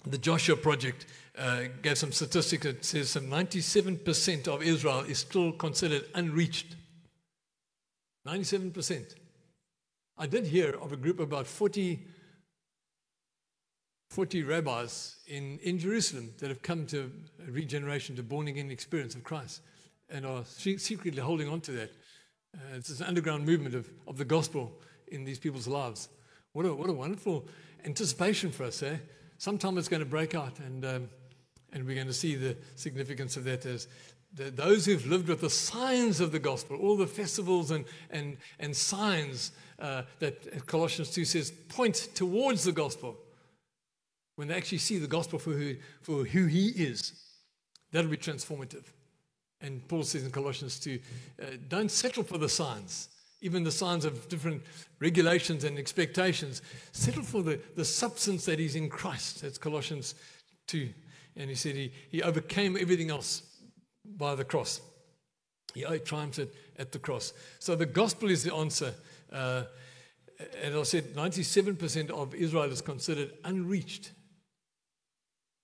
[0.06, 1.06] the Joshua Project
[1.38, 6.76] uh, gave some statistics that says some 97% of Israel is still considered unreached.
[8.28, 9.16] 97%.
[10.18, 12.06] I did hear of a group of about 40,
[14.10, 17.12] 40 rabbis in, in Jerusalem that have come to
[17.48, 19.62] regeneration, to born again experience of Christ
[20.10, 21.92] and are secretly holding on to that.
[22.56, 24.72] Uh, it's an underground movement of, of the gospel
[25.10, 26.10] in these people's lives.
[26.54, 27.48] What a, what a wonderful
[27.86, 28.98] anticipation for us, eh?
[29.38, 31.10] Sometime it's going to break out, and, um,
[31.72, 33.88] and we're going to see the significance of that as
[34.38, 38.76] those who've lived with the signs of the gospel, all the festivals and, and, and
[38.76, 43.17] signs uh, that Colossians 2 says point towards the gospel.
[44.36, 47.13] When they actually see the gospel for who, for who he is,
[47.91, 48.84] that'll be transformative.
[49.62, 51.00] And Paul says in Colossians 2
[51.41, 53.10] uh, don't settle for the signs,
[53.41, 54.62] even the signs of different
[55.00, 56.62] regulations and expectations.
[56.91, 59.41] Settle for the, the substance that is in Christ.
[59.41, 60.13] That's Colossians
[60.67, 60.89] 2.
[61.36, 63.41] And he said he, he overcame everything else
[64.15, 64.82] by the cross.
[65.74, 66.39] He triumphed
[66.78, 67.34] at, the cross.
[67.60, 68.93] So the gospel is the answer.
[69.32, 69.63] Uh,
[70.62, 74.12] as I said, 97% of Israel is considered unreached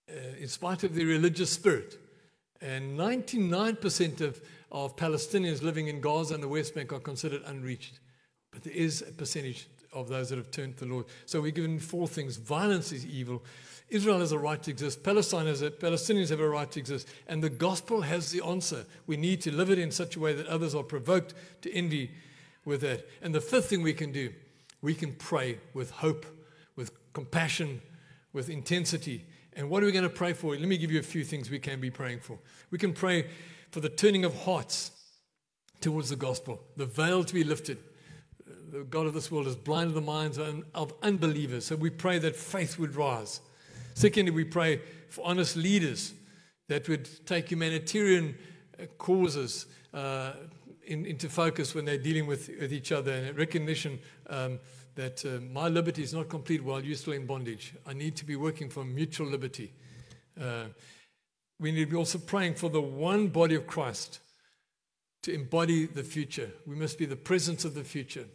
[0.10, 1.97] uh, in spite of their religious spirit.
[2.62, 7.99] And 99% of, of Palestinians living in Gaza and the West Bank are considered unreached.
[8.51, 11.06] But there is a percentage of those that have turned to the Lord.
[11.25, 13.43] So we're given four things violence is evil.
[13.93, 15.03] Israel has a right to exist.
[15.03, 17.08] Palestine has Palestinians have a right to exist.
[17.27, 18.86] And the gospel has the answer.
[19.08, 22.12] We need to live it in such a way that others are provoked to envy
[22.65, 23.08] with that.
[23.21, 24.34] And the fifth thing we can do,
[24.82, 26.25] we can pray with hope,
[26.75, 27.82] with compassion,
[28.34, 29.25] with intensity,
[29.56, 30.56] and what are we going to pray for?
[30.56, 32.39] Let me give you a few things we can be praying for.
[32.71, 33.27] We can pray
[33.71, 34.91] for the turning of hearts
[35.82, 37.77] towards the gospel, the veil to be lifted.
[38.71, 41.65] The God of this world has blinded the minds of unbelievers.
[41.65, 43.41] So we pray that faith would rise.
[43.93, 46.13] Secondly, we pray for honest leaders
[46.69, 48.36] that would take humanitarian
[48.79, 50.34] uh, causes uh,
[50.86, 54.60] in, into focus when they're dealing with, with each other and recognition um,
[54.95, 57.73] that uh, my liberty is not complete while you're still in bondage.
[57.86, 59.73] I need to be working for mutual liberty.
[60.39, 60.65] Uh,
[61.60, 64.19] we need to be also praying for the one body of Christ
[65.23, 66.51] to embody the future.
[66.65, 68.25] We must be the presence of the future.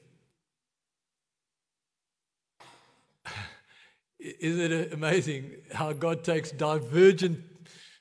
[4.18, 7.38] Isn't it amazing how God takes divergent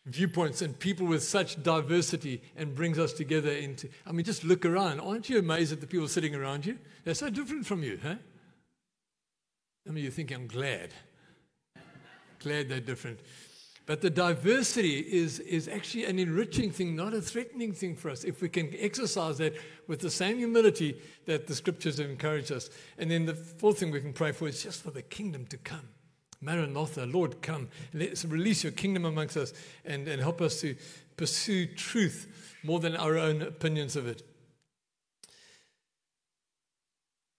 [0.05, 3.89] viewpoints and people with such diversity and brings us together into?
[4.05, 4.99] I mean, just look around.
[4.99, 6.79] Aren't you amazed at the people sitting around you?
[7.03, 8.15] They're so different from you, huh?
[9.87, 10.89] I mean, you think I'm glad.
[12.39, 13.19] glad they're different.
[13.85, 18.25] But the diversity is, is actually an enriching thing, not a threatening thing for us,
[18.25, 19.55] if we can exercise that
[19.87, 22.69] with the same humility that the scriptures have encouraged us.
[22.97, 25.57] And then the fourth thing we can pray for is just for the kingdom to
[25.57, 25.87] come.
[26.41, 27.69] Maranatha, Lord, come.
[27.93, 29.53] Let's release your kingdom amongst us
[29.85, 30.75] and, and help us to
[31.15, 34.21] pursue truth more than our own opinions of it.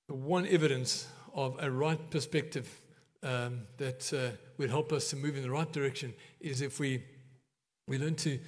[0.08, 2.80] One evidence of a right perspective
[3.22, 7.04] um, that uh, would help us to move in the right direction is if we,
[7.86, 8.38] we learn to,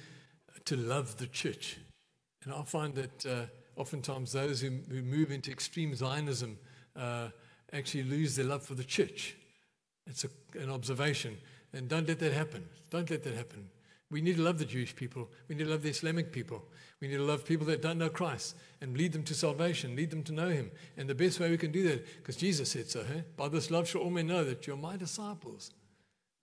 [0.65, 1.77] to love the church.
[2.43, 3.45] And I find that uh,
[3.79, 6.57] oftentimes those who, who move into extreme Zionism
[6.95, 7.29] uh,
[7.71, 9.35] actually lose their love for the church.
[10.11, 11.37] It's a, an observation.
[11.73, 12.65] And don't let that happen.
[12.89, 13.69] Don't let that happen.
[14.11, 15.29] We need to love the Jewish people.
[15.47, 16.61] We need to love the Islamic people.
[16.99, 20.11] We need to love people that don't know Christ and lead them to salvation, lead
[20.11, 20.69] them to know Him.
[20.97, 23.23] And the best way we can do that, because Jesus said so, hey?
[23.37, 25.71] by this love shall all men know that you're my disciples.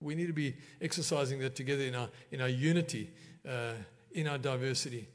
[0.01, 3.11] We need to be exercising that together in our, in our unity,
[3.47, 3.73] uh,
[4.13, 5.07] in our diversity.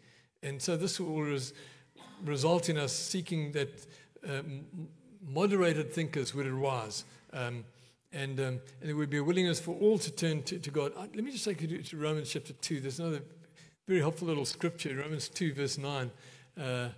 [0.42, 1.54] And so this will res-
[2.24, 3.86] result in us seeking that
[4.28, 4.64] um,
[5.26, 7.04] moderated thinkers would arise.
[7.32, 7.64] Um,
[8.14, 10.92] and, um, and there would be a willingness for all to turn to, to God.
[10.96, 12.80] Uh, let me just take you to, Romans chapter 2.
[12.80, 13.22] There's another
[13.88, 16.10] very helpful little scripture, Romans 2, verse 9,
[16.58, 16.88] uh,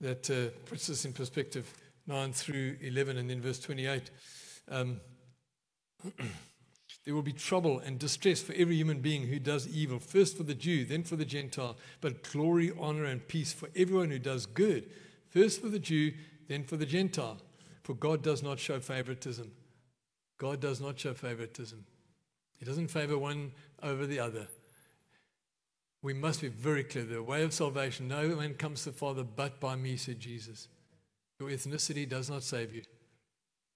[0.00, 1.70] that uh, puts this in perspective
[2.06, 4.10] 9 through 11, and then verse 28.
[4.70, 5.00] Um,
[7.04, 10.44] there will be trouble and distress for every human being who does evil, first for
[10.44, 14.46] the Jew, then for the Gentile, but glory, honor, and peace for everyone who does
[14.46, 14.88] good,
[15.28, 16.12] first for the Jew,
[16.48, 17.38] then for the Gentile.
[17.82, 19.50] For God does not show favoritism.
[20.38, 21.84] God does not show favoritism.
[22.56, 24.46] He doesn't favor one over the other.
[26.02, 27.04] We must be very clear.
[27.04, 30.68] The way of salvation, no man comes to the Father but by me, said Jesus.
[31.40, 32.82] Your ethnicity does not save you.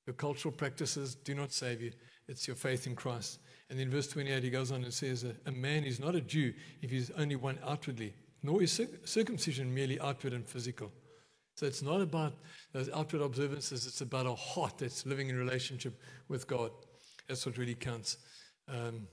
[0.07, 1.93] Your cultural practices do not save you.
[2.29, 3.41] It's your faith in Christ.
[3.71, 6.55] And then verse 28, he goes on and says, A man is not a Jew
[6.83, 10.93] if he's only one outwardly, nor is circumcision merely outward and physical.
[11.59, 12.35] So it's not about
[12.73, 16.71] those outward observances, it's about a heart that's living in relationship with God.
[17.27, 18.19] That's what really counts.
[18.69, 19.09] Um,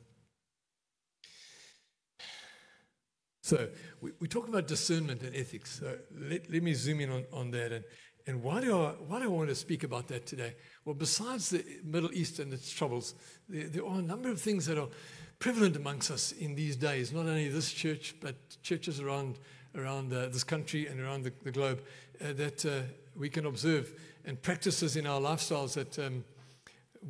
[3.42, 3.68] so
[4.00, 5.80] we, we talk about discernment and ethics.
[5.80, 7.72] So let, let me zoom in on, on that.
[7.72, 7.86] And,
[8.28, 10.54] and why, do I, why do I want to speak about that today?
[10.86, 13.16] Well, besides the Middle East and its troubles,
[13.50, 14.90] there, there are a number of things that are
[15.40, 19.40] prevalent amongst us in these days, not only this church, but churches around,
[19.76, 21.82] around uh, this country and around the, the globe
[22.22, 22.82] uh, that uh,
[23.16, 23.94] we can observe
[24.26, 26.24] and practices in our lifestyles that um,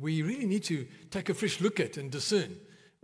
[0.00, 2.56] we really need to take a fresh look at and discern.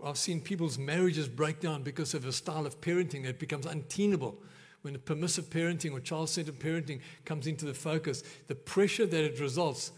[0.04, 4.36] I've seen people's marriages break down because of a style of parenting that becomes untenable.
[4.82, 9.40] When permissive parenting or child centered parenting comes into the focus, the pressure that it
[9.40, 9.92] results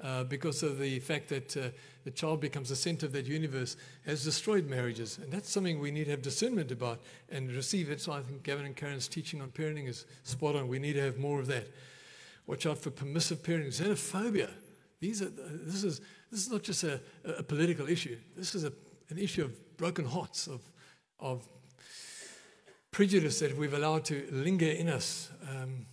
[0.00, 1.68] uh, because of the fact that uh,
[2.08, 5.18] the child becomes the center of that universe has destroyed marriages.
[5.22, 8.00] And that's something we need to have discernment about and receive it.
[8.00, 10.68] So I think Gavin and Karen's teaching on parenting is spot on.
[10.68, 11.66] We need to have more of that.
[12.46, 14.48] Watch out for permissive parenting, xenophobia.
[15.00, 18.72] These are, this, is, this is not just a, a political issue, this is a,
[19.10, 20.62] an issue of broken hearts, of,
[21.20, 21.46] of
[22.90, 25.30] prejudice that we've allowed to linger in us.
[25.42, 25.84] Um,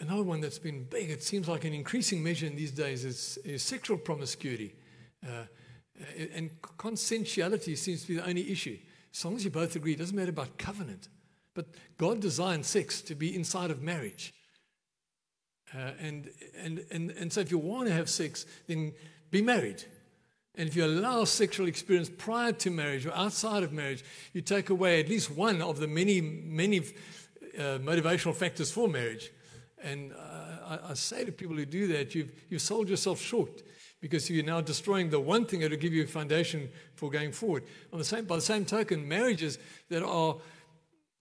[0.00, 3.38] another one that's been big, it seems like an increasing measure in these days, is,
[3.42, 4.74] is sexual promiscuity.
[5.26, 5.44] Uh,
[6.34, 8.78] and consensuality seems to be the only issue.
[9.14, 11.08] As long as you both agree, it doesn't matter about covenant.
[11.54, 14.34] But God designed sex to be inside of marriage.
[15.74, 18.92] Uh, and, and, and, and so if you want to have sex, then
[19.30, 19.82] be married.
[20.54, 24.70] And if you allow sexual experience prior to marriage or outside of marriage, you take
[24.70, 29.30] away at least one of the many, many uh, motivational factors for marriage.
[29.82, 30.16] And uh,
[30.66, 33.62] I, I, say to people who do that, you've, you've sold yourself short
[34.06, 37.32] because you're now destroying the one thing that will give you a foundation for going
[37.32, 37.64] forward.
[37.92, 40.36] On the same, by the same token, marriages that are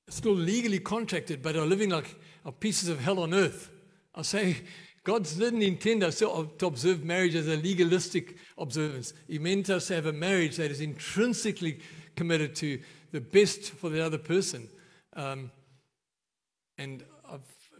[0.07, 3.71] still legally contracted but are living like are pieces of hell on earth.
[4.13, 4.57] I say
[5.03, 6.29] God didn't intend us to
[6.61, 9.13] observe marriage as a legalistic observance.
[9.27, 11.79] He meant us to have a marriage that is intrinsically
[12.15, 12.79] committed to
[13.11, 14.69] the best for the other person.
[15.15, 15.49] Um,
[16.77, 17.03] and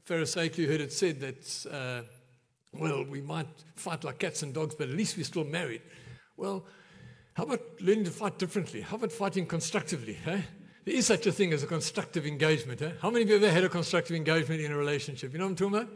[0.04, 2.08] Pharisaical heard it said that, uh,
[2.80, 5.82] well, we might fight like cats and dogs, but at least we're still married.
[6.38, 6.66] Well,
[7.34, 8.82] how about learning to fight differently?
[8.82, 10.18] How about fighting constructively?
[10.26, 10.42] Eh?
[10.86, 12.82] There is such a thing as a constructive engagement.
[12.82, 12.92] Eh?
[13.02, 15.34] How many of you ever had a constructive engagement in a relationship?
[15.34, 15.90] You know what I'm talking about?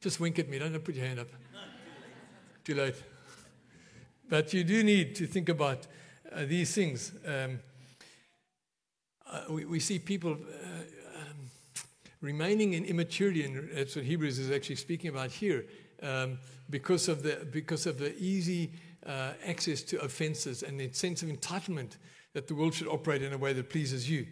[0.00, 0.58] Just wink at me.
[0.58, 1.28] Don't put your hand up.
[2.64, 2.94] Too late.
[4.28, 5.86] But you do need to think about
[6.32, 7.12] uh, these things.
[7.26, 7.60] Um,
[9.30, 10.38] uh, we, we, see people
[12.20, 15.64] remaining in immaturity, and that's what Hebrews is actually speaking about here,
[16.02, 16.38] um,
[16.70, 18.72] because, of the, because of the easy
[19.06, 21.96] uh, access to offenses and the sense of entitlement
[22.34, 24.26] that the world should operate in a way that pleases you.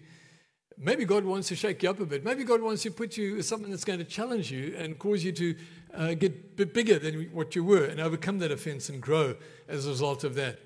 [0.78, 2.22] Maybe God wants to shake you up a bit.
[2.22, 5.24] Maybe God wants to put you with something that's going to challenge you and cause
[5.24, 5.56] you to
[5.94, 9.36] uh, get bigger than what you were and overcome that offense and grow
[9.68, 10.58] as a result of that.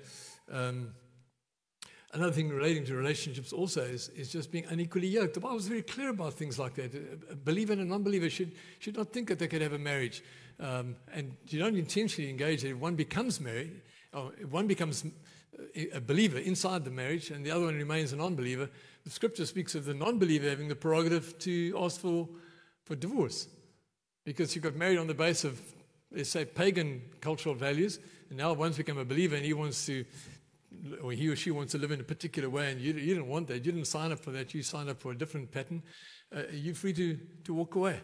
[0.51, 0.89] Um,
[2.13, 5.33] Another thing relating to relationships also is, is just being unequally yoked.
[5.33, 6.93] The Bible is very clear about things like that.
[7.31, 9.79] A believer and a non believer should, should not think that they could have a
[9.79, 10.21] marriage.
[10.59, 13.81] Um, and you don't intentionally engage that if one becomes married,
[14.13, 15.05] or if one becomes
[15.93, 18.69] a believer inside the marriage and the other one remains a non believer,
[19.05, 22.27] the scripture speaks of the non believer having the prerogative to ask for,
[22.83, 23.47] for divorce
[24.25, 25.61] because you got married on the basis of
[26.11, 27.99] let's say, pagan cultural values.
[28.29, 30.05] And now one's become a believer and he wants to,
[31.03, 33.27] or he or she wants to live in a particular way, and you, you didn't
[33.27, 33.65] want that.
[33.65, 34.53] You didn't sign up for that.
[34.53, 35.83] You signed up for a different pattern.
[36.35, 37.99] Uh, you're free to, to walk away.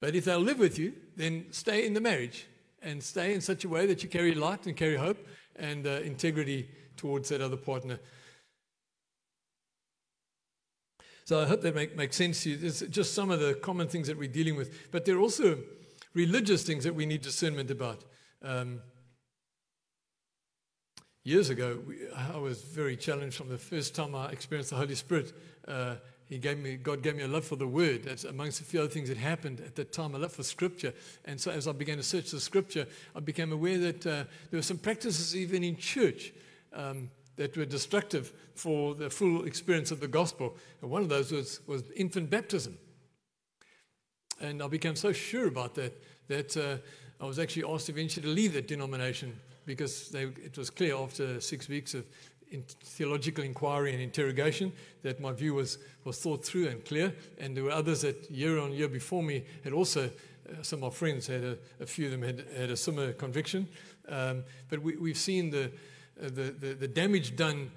[0.00, 2.46] But if they'll live with you, then stay in the marriage
[2.82, 5.18] and stay in such a way that you carry light and carry hope
[5.56, 7.98] and uh, integrity towards that other partner.
[11.24, 12.58] So I hope that make, makes sense to you.
[12.66, 14.92] It's just some of the common things that we're dealing with.
[14.92, 15.58] But there are also
[16.12, 18.04] religious things that we need discernment about.
[18.42, 18.80] Um,
[21.24, 24.94] years ago, we, I was very challenged from the first time I experienced the Holy
[24.94, 25.32] Spirit.
[25.66, 25.96] Uh,
[26.26, 28.04] he gave me, God gave me a love for the Word.
[28.04, 30.92] That's amongst a few other things that happened at that time, a love for Scripture.
[31.24, 34.58] And so as I began to search the Scripture, I became aware that uh, there
[34.58, 36.32] were some practices even in church
[36.72, 40.56] um, that were destructive for the full experience of the gospel.
[40.82, 42.78] And one of those was, was infant baptism.
[44.40, 46.76] And I became so sure about that that uh,
[47.22, 51.40] I was actually asked eventually to leave that denomination because they, it was clear after
[51.40, 52.04] six weeks of
[52.54, 57.12] in theological inquiry and interrogation that my view was, was thought through and clear.
[57.38, 60.92] And there were others that year on year before me had also, uh, some of
[60.92, 63.68] my friends had a, a, few of them had, had a similar conviction.
[64.08, 65.64] Um, but we, we've seen the,
[66.22, 67.72] uh, the, the, the, damage done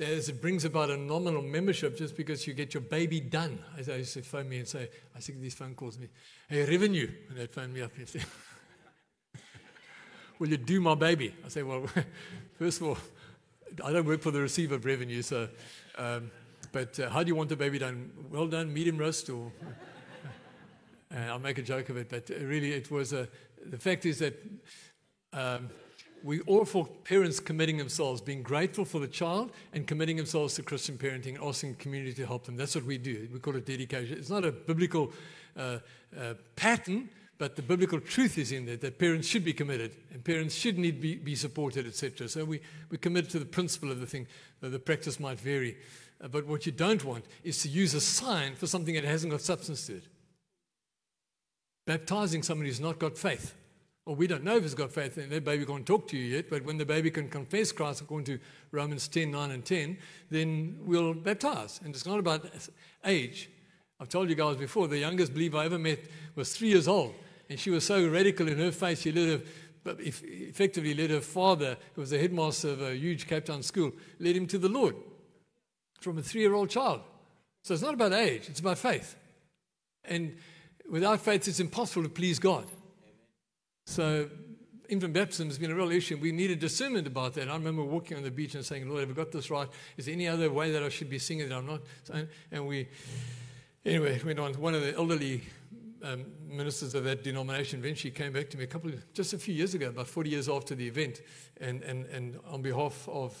[0.00, 3.58] as it brings about a nominal membership just because you get your baby done.
[3.78, 6.08] As I used to phone me and say, I think these phone calls me,
[6.48, 7.10] hey, revenue.
[7.28, 8.20] And they'd phone me up and say,
[10.38, 11.34] Will you do my baby?
[11.44, 11.86] I say, Well,
[12.58, 12.98] first of all,
[13.84, 15.48] I don't work for the receiver of revenue, so.
[15.96, 16.30] Um,
[16.72, 18.10] but uh, how do you want the baby done?
[18.30, 19.52] Well done, medium roast, or.
[21.14, 23.28] Uh, I'll make a joke of it, but really, it was a.
[23.64, 24.34] The fact is that
[25.32, 25.70] um,
[26.24, 30.62] we all for parents committing themselves, being grateful for the child and committing themselves to
[30.64, 32.56] Christian parenting, asking the community to help them.
[32.56, 33.28] That's what we do.
[33.32, 34.18] We call it dedication.
[34.18, 35.12] It's not a biblical
[35.56, 35.78] uh,
[36.18, 37.08] uh, pattern,
[37.38, 40.78] but the biblical truth is in there that parents should be committed and parents should
[40.78, 42.28] need be, be supported, etc.
[42.28, 42.60] So we,
[42.90, 44.26] we commit to the principle of the thing,
[44.60, 45.76] though the practice might vary.
[46.22, 49.30] Uh, but what you don't want is to use a sign for something that hasn't
[49.30, 50.04] got substance to it.
[51.86, 53.54] Baptizing somebody who's not got faith
[54.06, 56.36] well, we don't know if he's got faith, and that baby can't talk to you
[56.36, 58.38] yet, but when the baby can confess Christ according to
[58.70, 59.98] Romans 10, 9, and 10,
[60.30, 61.80] then we'll baptize.
[61.84, 62.46] And it's not about
[63.04, 63.50] age.
[63.98, 65.98] I've told you guys before, the youngest believer I ever met
[66.36, 67.14] was three years old,
[67.48, 69.44] and she was so radical in her faith, she led her,
[70.00, 74.36] effectively led her father, who was the headmaster of a huge Cape Town school, led
[74.36, 74.96] him to the Lord
[76.00, 77.02] from a three year old child.
[77.62, 79.16] So it's not about age, it's about faith.
[80.04, 80.36] And
[80.90, 82.64] without faith, it's impossible to please God.
[83.86, 84.28] So
[84.88, 86.16] infant baptism has been a real issue.
[86.16, 87.48] We needed discernment about that.
[87.48, 89.68] I remember walking on the beach and saying, Lord, have I got this right?
[89.96, 91.80] Is there any other way that I should be singing that I'm not?
[92.52, 92.88] And we,
[93.84, 94.54] anyway, went on.
[94.54, 95.42] One of the elderly
[96.02, 99.38] um, ministers of that denomination eventually came back to me a couple of, just a
[99.38, 101.22] few years ago, about 40 years after the event,
[101.60, 103.36] and, and, and on behalf of,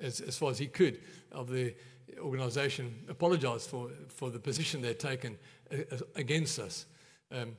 [0.00, 1.00] as, as far as he could,
[1.32, 1.74] of the
[2.18, 5.38] organization, apologized for, for the position they'd taken
[5.72, 5.76] uh,
[6.16, 6.86] against us.
[7.32, 7.56] Um,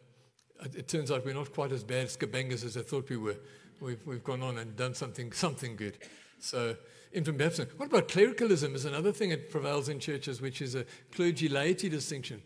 [0.75, 3.37] it turns out we're not quite as bad scabangas as I thought we were.
[3.79, 5.97] We've, we've gone on and done something, something good.
[6.39, 6.75] So,
[7.13, 7.69] infant baptism.
[7.77, 8.75] What about clericalism?
[8.75, 12.41] Is another thing that prevails in churches, which is a clergy laity distinction.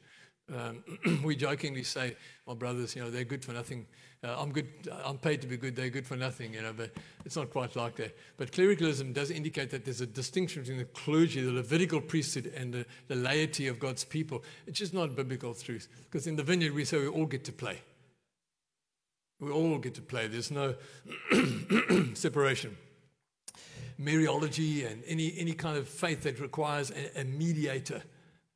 [0.54, 0.84] Um,
[1.24, 2.16] we jokingly say,
[2.48, 3.88] my brothers, you know, they're good for nothing.
[4.24, 4.68] Uh, I'm good.
[5.04, 5.76] I'm paid to be good.
[5.76, 6.74] They're good for nothing, you know.
[6.74, 6.92] But
[7.26, 8.18] it's not quite like that.
[8.38, 12.74] But clericalism does indicate that there's a distinction between the clergy, the Levitical priesthood, and
[12.74, 14.44] the, the laity of God's people.
[14.68, 15.88] It's just not biblical truth.
[16.06, 17.82] Because in the vineyard we say we all get to play.
[19.40, 20.28] We all get to play.
[20.28, 20.76] There's no
[22.14, 22.78] separation.
[24.00, 28.02] Mariology and any, any kind of faith that requires a, a mediator.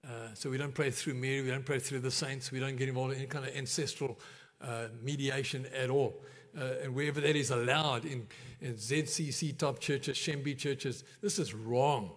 [0.10, 2.78] Uh, so we don't pray through Mary, we don't pray through the saints, we don't
[2.78, 4.18] get involved in any kind of ancestral
[4.60, 6.20] uh, mediation at all.
[6.58, 8.26] Uh, and wherever that is allowed in,
[8.60, 12.10] in ZCC type churches, Shembe churches, this is wrong.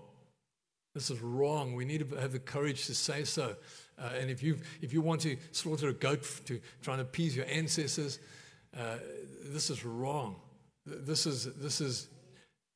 [0.95, 1.75] This is wrong.
[1.75, 3.57] We need to have the courage to say so.
[3.99, 7.37] Uh, and if you if you want to slaughter a goat to try and appease
[7.37, 8.21] your ancestors,
[8.79, 8.97] uh,
[9.45, 10.37] this is wrong.
[10.87, 12.09] This is, this is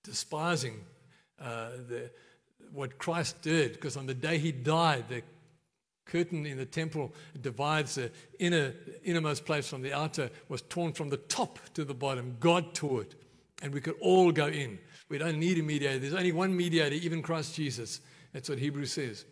[0.05, 0.85] despising
[1.39, 2.11] the,
[2.73, 5.23] what Christ did, because on the day he died, the
[6.05, 8.73] curtain in the temple divides the inner,
[9.05, 12.37] innermost place from the outer, was torn from the top to the bottom.
[12.41, 13.15] God tore it,
[13.63, 14.79] and we could all go in.
[15.09, 15.99] We don't need a mediator.
[15.99, 18.01] There's only one mediator, even Christ Jesus.
[18.33, 19.25] That's what Hebrews says.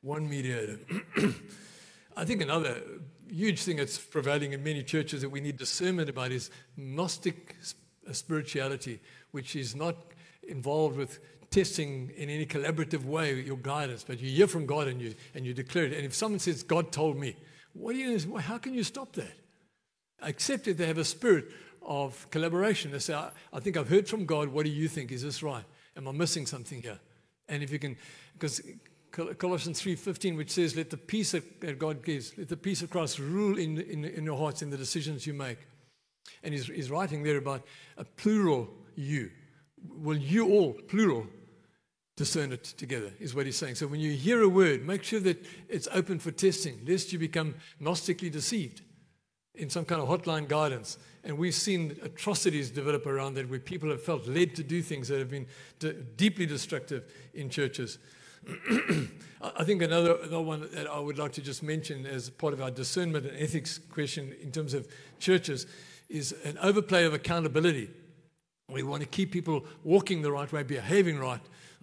[0.00, 0.78] One mediator.
[2.16, 2.82] I think another
[3.28, 7.56] huge thing that's prevailing in many churches that we need discernment about is Gnostic
[8.08, 9.00] uh, spirituality,
[9.30, 9.96] which is not
[10.42, 11.20] involved with
[11.52, 15.46] testing in any collaborative way your guidance, but you hear from God and you, and
[15.46, 15.92] you declare it.
[15.92, 17.36] And if someone says, God told me,
[17.74, 19.32] what do you, how can you stop that?
[20.24, 21.46] except if they have a spirit
[21.82, 22.92] of collaboration.
[22.92, 24.48] They say, I, I think I've heard from God.
[24.48, 25.12] What do you think?
[25.12, 25.64] Is this right?
[25.96, 26.98] Am I missing something here?
[27.48, 27.96] And if you can,
[28.34, 28.62] because
[29.10, 33.18] Colossians 3.15, which says, let the peace that God gives, let the peace of Christ
[33.18, 35.58] rule in, in, in your hearts in the decisions you make.
[36.42, 37.62] And he's, he's writing there about
[37.98, 39.30] a plural you.
[39.88, 41.26] Will you all, plural,
[42.16, 43.74] discern it together, is what he's saying.
[43.74, 47.18] So when you hear a word, make sure that it's open for testing, lest you
[47.18, 48.82] become gnostically deceived
[49.54, 50.98] in some kind of hotline guidance.
[51.24, 55.08] And we've seen atrocities develop around that where people have felt led to do things
[55.08, 55.46] that have been
[56.16, 57.04] deeply destructive
[57.34, 57.98] in churches.
[59.40, 62.60] I think another, another one that I would like to just mention as part of
[62.60, 64.88] our discernment and ethics question in terms of
[65.18, 65.66] churches
[66.08, 67.88] is an overplay of accountability.
[68.68, 71.40] We want to keep people walking the right way, behaving right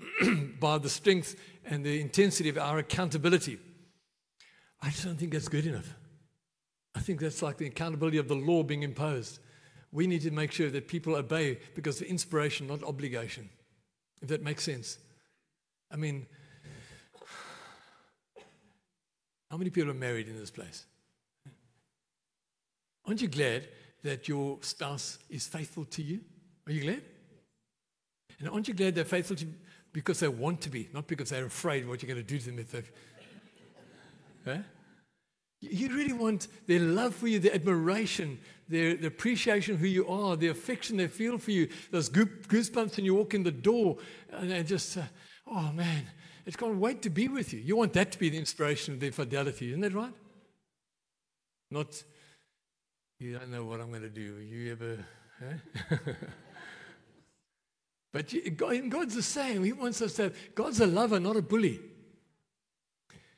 [0.59, 1.35] by the strength
[1.65, 3.59] and the intensity of our accountability.
[4.81, 5.93] I just don't think that's good enough.
[6.95, 9.39] I think that's like the accountability of the law being imposed.
[9.91, 13.49] We need to make sure that people obey because of inspiration, not obligation,
[14.21, 14.97] if that makes sense.
[15.91, 16.27] I mean,
[19.49, 20.85] how many people are married in this place?
[23.05, 23.67] Aren't you glad
[24.03, 26.21] that your spouse is faithful to you?
[26.67, 27.01] Are you glad?
[28.39, 29.53] And aren't you glad they're faithful to you
[29.93, 32.45] because they want to be, not because they're afraid what you're going to do to
[32.45, 32.91] them if they've.
[34.45, 34.57] Huh?
[35.61, 40.07] You really want their love for you, their admiration, their, their appreciation of who you
[40.07, 43.97] are, the affection they feel for you, those goosebumps when you walk in the door,
[44.31, 45.01] and they just, uh,
[45.47, 46.07] oh man,
[46.45, 47.59] it's can't wait to be with you.
[47.59, 50.13] You want that to be the inspiration of their fidelity, isn't that right?
[51.71, 52.01] Not,
[53.19, 54.39] you don't know what I'm going to do.
[54.39, 55.05] You ever,
[55.39, 55.95] huh?
[58.11, 59.63] but God's the same.
[59.63, 61.79] He wants us to have, God's a lover, not a bully.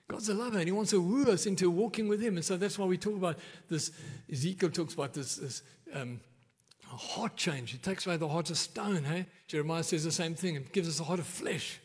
[0.08, 2.36] God's a lover and he wants to woo us into walking with him.
[2.36, 3.38] And so that's why we talk about
[3.70, 3.92] this.
[4.32, 5.62] Ezekiel talks about this, this
[5.94, 6.20] um,
[6.86, 7.72] heart change.
[7.72, 9.04] He takes away the heart of stone.
[9.04, 9.26] Hey?
[9.48, 10.56] Jeremiah says the same thing.
[10.56, 11.80] It gives us a heart of flesh.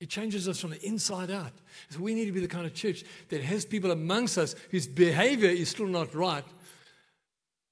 [0.00, 1.52] It changes us from the inside out.
[1.90, 4.86] So we need to be the kind of church that has people amongst us whose
[4.86, 6.44] behavior is still not right,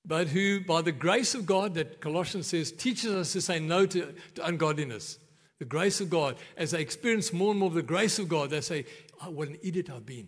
[0.09, 3.85] but who, by the grace of God, that Colossians says, teaches us to say no
[3.87, 5.19] to, to ungodliness.
[5.59, 6.37] The grace of God.
[6.57, 8.87] As they experience more and more of the grace of God, they say,
[9.23, 10.27] oh, what an idiot I've been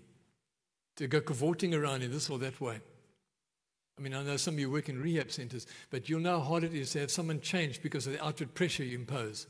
[0.96, 2.78] to go cavorting around in this or that way.
[3.98, 6.44] I mean, I know some of you work in rehab centers, but you'll know how
[6.44, 9.46] hard it is to have someone change because of the outward pressure you impose.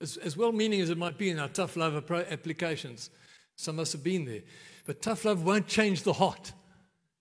[0.00, 3.10] As, as well meaning as it might be in our tough love applications,
[3.54, 4.42] some of us have been there.
[4.86, 6.52] But tough love won't change the heart.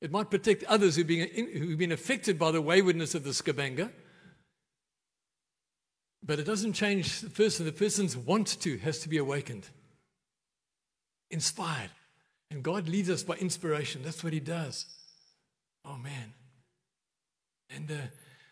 [0.02, 3.92] It might protect others who've been, who've been affected by the waywardness of the skabanga,
[6.24, 7.66] but it doesn't change the person.
[7.66, 9.68] The person's want to has to be awakened
[11.32, 11.90] inspired.
[12.52, 14.02] And God leads us by inspiration.
[14.04, 14.86] That's what He does.
[15.86, 16.34] Oh, man.
[17.74, 17.96] And uh,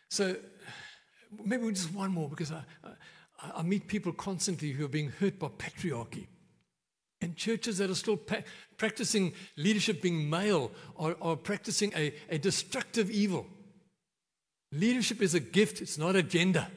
[0.10, 0.36] so
[1.44, 5.38] maybe just one more because I, I, I, meet people constantly who are being hurt
[5.38, 6.28] by patriarchy.
[7.22, 8.44] And churches that are still pa-
[8.78, 13.46] practicing leadership being male are, are practicing a, a destructive evil.
[14.72, 16.68] Leadership is a gift, it's not a gender.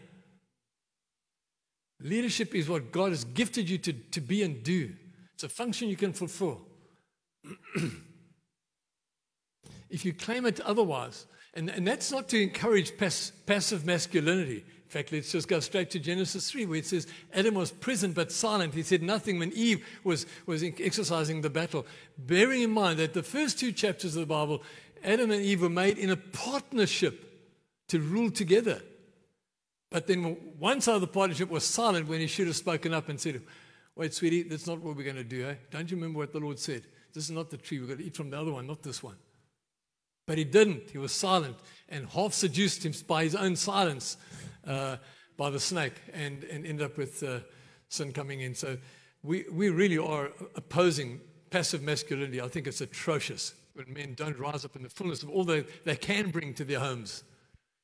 [2.00, 4.92] Leadership is what God has gifted you to, to be and do.
[5.34, 6.62] It's a function you can fulfill.
[9.90, 14.64] if you claim it otherwise, and, and that's not to encourage pass, passive masculinity.
[14.92, 18.14] In fact, let's just go straight to Genesis 3, where it says Adam was present
[18.14, 18.74] but silent.
[18.74, 21.86] He said nothing when Eve was, was exercising the battle.
[22.18, 24.62] Bearing in mind that the first two chapters of the Bible,
[25.02, 27.24] Adam and Eve were made in a partnership
[27.88, 28.82] to rule together.
[29.90, 33.08] But then one side of the partnership was silent when he should have spoken up
[33.08, 33.40] and said,
[33.96, 35.46] Wait, sweetie, that's not what we're going to do.
[35.46, 35.54] Eh?
[35.70, 36.82] Don't you remember what the Lord said?
[37.14, 37.78] This is not the tree.
[37.78, 39.16] We've got to eat from the other one, not this one.
[40.26, 40.90] But he didn't.
[40.90, 41.56] He was silent
[41.88, 44.18] and half seduced him by his own silence
[44.66, 44.96] uh,
[45.36, 47.40] by the snake and, and ended up with uh,
[47.88, 48.54] sin coming in.
[48.54, 48.76] So
[49.22, 52.40] we, we really are opposing passive masculinity.
[52.40, 55.64] I think it's atrocious when men don't rise up in the fullness of all they,
[55.84, 57.24] they can bring to their homes.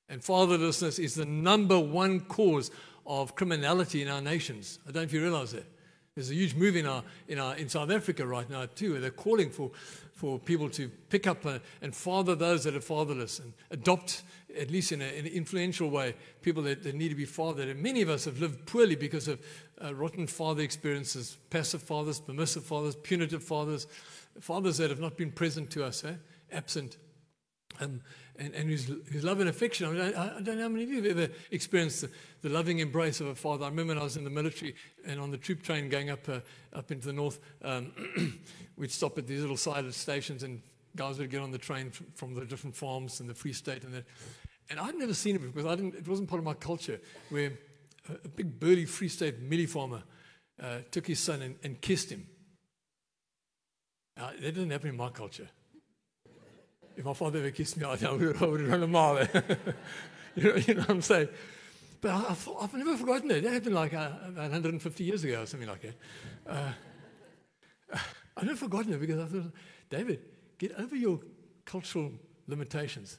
[0.08, 2.70] And fatherlessness is the number one cause
[3.06, 4.78] of criminality in our nations.
[4.84, 5.66] I don't know if you realize that.
[6.18, 9.00] There's a huge move in, our, in, our, in South Africa right now, too, where
[9.00, 9.70] they're calling for,
[10.14, 14.24] for people to pick up uh, and father those that are fatherless and adopt,
[14.58, 17.68] at least in, a, in an influential way, people that, that, need to be fathered.
[17.68, 19.38] And many of us have lived poorly because of
[19.80, 23.86] uh, rotten father experiences passive fathers, permissive fathers, punitive fathers,
[24.40, 26.14] fathers that have not been present to us, eh?
[26.50, 26.96] absent.
[27.80, 28.00] Um,
[28.38, 29.86] and, and whose, whose love and affection.
[29.86, 32.10] I, mean, I, I, don't know how many of you have ever experienced the,
[32.42, 33.64] the, loving embrace of a father.
[33.64, 36.28] I remember when I was in the military and on the troop train going up,
[36.28, 36.40] uh,
[36.72, 37.92] up into the north, um,
[38.76, 40.62] we'd stop at these little side stations and
[40.96, 43.82] guys would get on the train from, from the different farms in the Free State
[43.82, 44.04] and that.
[44.70, 47.52] And I'd never seen it because I didn't, it wasn't part of my culture where
[48.08, 50.02] a, a big burly Free State mielie farmer
[50.62, 52.26] uh, took his son and, and kissed him.
[54.16, 55.48] Uh, that didn't happen in my culture.
[56.98, 58.02] If my father ever kissed me, I would,
[58.42, 59.20] I would run a mile.
[60.34, 61.28] you, know, you know what I'm saying?
[62.00, 63.42] But I, have never forgotten it.
[63.42, 65.94] That happened like uh, 150 years ago or something like that.
[66.44, 66.72] Uh,
[68.36, 69.52] I've never forgotten it because I thought,
[69.88, 70.22] David,
[70.58, 71.20] get over your
[71.64, 72.10] cultural
[72.48, 73.18] limitations.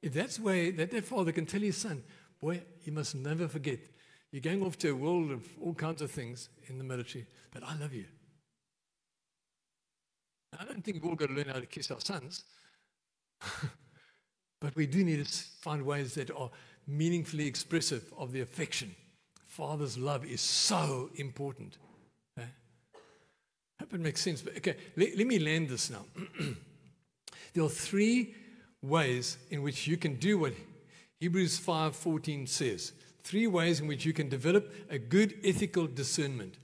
[0.00, 2.02] If that's the way that that father can tell his son,
[2.40, 3.80] boy, you must never forget,
[4.32, 7.62] you're going off to a world of all kinds of things in the military, but
[7.62, 8.06] I love you.
[10.58, 12.44] I don't think we've all got to learn how to kiss our sons,
[14.60, 16.50] but we do need to find ways that are
[16.86, 18.94] meaningfully expressive of the affection.
[19.46, 21.78] Father's love is so important.
[22.38, 22.48] Okay?
[23.80, 24.42] Hope it makes sense.
[24.42, 26.04] But okay, let, let me land this now.
[27.54, 28.34] there are three
[28.82, 30.52] ways in which you can do what
[31.20, 32.92] Hebrews 5:14 says.
[33.22, 36.54] Three ways in which you can develop a good ethical discernment.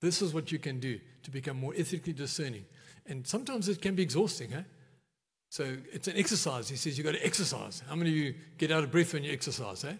[0.00, 2.64] This is what you can do to become more ethically discerning.
[3.06, 4.62] And sometimes it can be exhausting, eh?
[5.52, 6.70] So it's an exercise.
[6.70, 7.82] He says you've got to exercise.
[7.86, 9.92] How many of you get out of breath when you exercise, eh?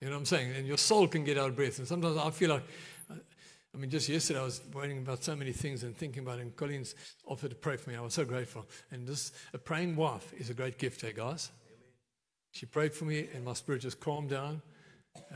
[0.00, 0.56] You know what I'm saying?
[0.56, 1.78] And your soul can get out of breath.
[1.78, 2.62] And sometimes I feel like,
[3.10, 6.42] I mean, just yesterday I was worrying about so many things and thinking about it.
[6.44, 6.94] And Colleen's
[7.26, 7.96] offered to pray for me.
[7.96, 8.64] I was so grateful.
[8.90, 11.50] And this, a praying wife is a great gift, hey, guys?
[12.52, 14.62] She prayed for me, and my spirit just calmed down,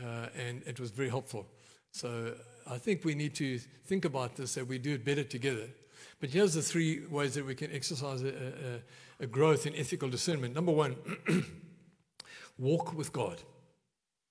[0.03, 1.45] uh, and it was very helpful.
[1.91, 2.33] So
[2.67, 5.67] I think we need to think about this that we do it better together.
[6.21, 8.29] But here's the three ways that we can exercise a,
[9.19, 10.53] a, a growth in ethical discernment.
[10.53, 10.95] Number one,
[12.59, 13.41] walk with God,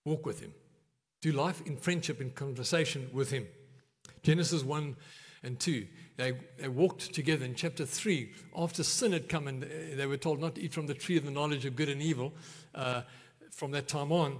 [0.05, 0.55] walk with Him.
[1.21, 3.49] Do life in friendship, in conversation with Him.
[4.23, 4.97] Genesis 1
[5.43, 5.87] and 2.
[6.17, 8.31] They, they walked together in chapter 3.
[8.57, 11.25] After sin had come and they were told not to eat from the tree of
[11.25, 12.33] the knowledge of good and evil,
[12.73, 13.03] uh,
[13.51, 14.39] from that time on,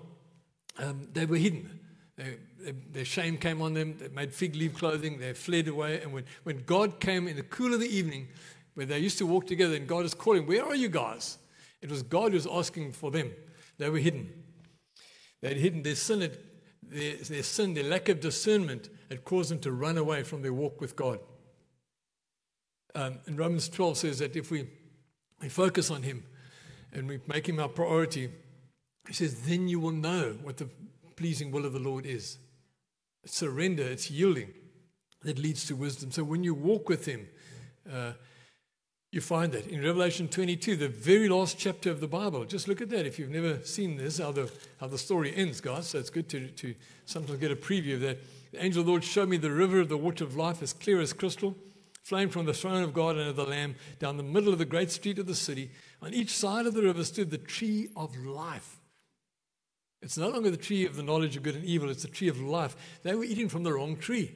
[0.79, 1.81] um, they were hidden.
[2.21, 3.97] They, they, their shame came on them.
[3.99, 5.19] They made fig leaf clothing.
[5.19, 6.03] They fled away.
[6.03, 8.29] And when, when God came in the cool of the evening,
[8.75, 11.39] where they used to walk together, and God is calling, Where are you guys?
[11.81, 13.33] It was God who was asking for them.
[13.79, 14.31] They were hidden.
[15.41, 15.83] They had hidden.
[15.83, 16.37] Their sin, had,
[16.83, 20.53] their, their sin, their lack of discernment, had caused them to run away from their
[20.53, 21.21] walk with God.
[22.95, 24.69] Um, and Romans 12 says that if we,
[25.41, 26.25] we focus on Him
[26.93, 28.29] and we make Him our priority,
[29.07, 30.69] He says, then you will know what the
[31.21, 32.39] pleasing will of the Lord is.
[33.27, 34.55] Surrender, it's yielding
[35.23, 36.11] that leads to wisdom.
[36.11, 37.29] So when you walk with Him,
[37.93, 38.13] uh,
[39.13, 42.47] you find that in Revelation 22, the very last chapter of the Bible.
[42.47, 43.05] Just look at that.
[43.05, 44.51] If you've never seen this, how the,
[44.81, 45.89] how the story ends, guys.
[45.89, 48.19] So it's good to, to sometimes get a preview of that.
[48.53, 50.73] The angel of the Lord showed me the river of the water of life as
[50.73, 51.55] clear as crystal,
[52.03, 54.65] flowing from the throne of God and of the Lamb down the middle of the
[54.65, 55.71] great street of the city.
[56.01, 58.80] On each side of the river stood the tree of life
[60.03, 62.29] it's no longer the tree of the knowledge of good and evil, it's the tree
[62.29, 62.77] of life.
[63.03, 64.35] They were eating from the wrong tree.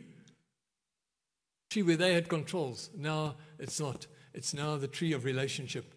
[1.70, 2.90] Tree where they had controls.
[2.96, 4.06] Now it's not.
[4.34, 5.94] It's now the tree of relationship,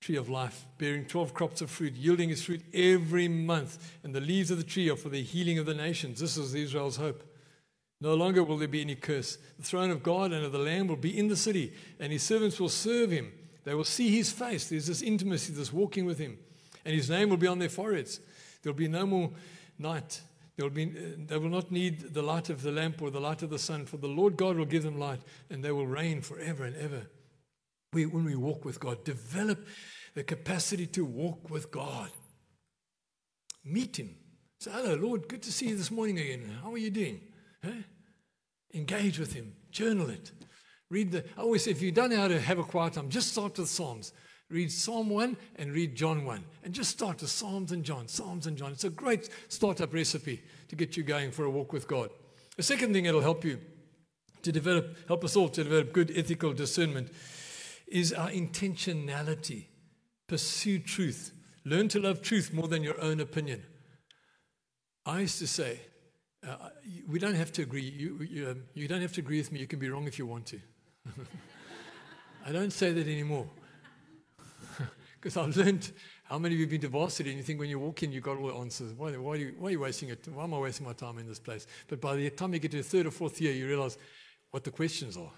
[0.00, 3.94] tree of life, bearing 12 crops of fruit, yielding its fruit every month.
[4.02, 6.18] And the leaves of the tree are for the healing of the nations.
[6.18, 7.22] This is Israel's hope.
[8.00, 9.38] No longer will there be any curse.
[9.58, 12.22] The throne of God and of the Lamb will be in the city, and his
[12.22, 13.32] servants will serve him.
[13.64, 14.68] They will see his face.
[14.68, 16.38] There's this intimacy, this walking with him.
[16.84, 18.20] And his name will be on their foreheads.
[18.62, 19.30] There'll be no more
[19.78, 20.20] night.
[20.56, 23.50] There'll be, they will not need the light of the lamp or the light of
[23.50, 26.64] the sun, for the Lord God will give them light, and they will reign forever
[26.64, 27.06] and ever.
[27.92, 29.64] We, when we walk with God, develop
[30.14, 32.10] the capacity to walk with God.
[33.64, 34.16] Meet Him.
[34.58, 36.58] Say, hello, Lord, good to see you this morning again.
[36.62, 37.20] How are you doing?
[37.64, 37.70] Huh?
[38.74, 39.54] Engage with Him.
[39.70, 40.32] Journal it.
[40.90, 41.24] Read the.
[41.36, 43.58] I always say, if you don't know how to have a quiet time, just start
[43.58, 44.12] with Psalms
[44.50, 46.44] read Psalm 1 and read John 1.
[46.64, 48.72] And just start with Psalms and John, Psalms and John.
[48.72, 52.10] It's a great startup recipe to get you going for a walk with God.
[52.56, 53.60] The second thing that'll help you
[54.42, 57.10] to develop, help us all to develop good ethical discernment
[57.86, 59.66] is our intentionality.
[60.26, 61.32] Pursue truth.
[61.64, 63.62] Learn to love truth more than your own opinion.
[65.04, 65.80] I used to say,
[66.46, 66.70] uh,
[67.06, 67.82] we don't have to agree.
[67.82, 69.60] You, you, um, you don't have to agree with me.
[69.60, 70.60] You can be wrong if you want to.
[72.46, 73.48] I don't say that anymore.
[75.28, 75.92] Because I've learned
[76.24, 78.12] how many of you have been to varsity and you think when you walk in,
[78.12, 78.94] you've got all the answers.
[78.94, 80.26] Why, why, are you, why are you wasting it?
[80.26, 81.66] Why am I wasting my time in this place?
[81.86, 83.98] But by the time you get to the third or fourth year, you realize
[84.52, 85.30] what the questions are.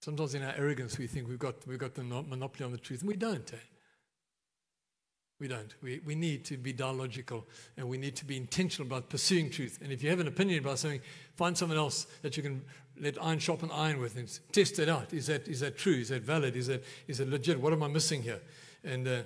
[0.00, 3.00] Sometimes in our arrogance, we think we've got, we've got the monopoly on the truth,
[3.00, 3.52] and we don't.
[3.52, 3.56] Eh?
[5.38, 5.74] We don't.
[5.82, 9.78] We, we need to be dialogical and we need to be intentional about pursuing truth.
[9.82, 11.00] And if you have an opinion about something,
[11.34, 12.62] find someone else that you can
[12.98, 15.12] let iron sharpen iron with and test it out.
[15.12, 15.94] Is that, is that true?
[15.94, 16.56] Is that valid?
[16.56, 17.60] Is that, is that legit?
[17.60, 18.40] What am I missing here?
[18.82, 19.22] And uh,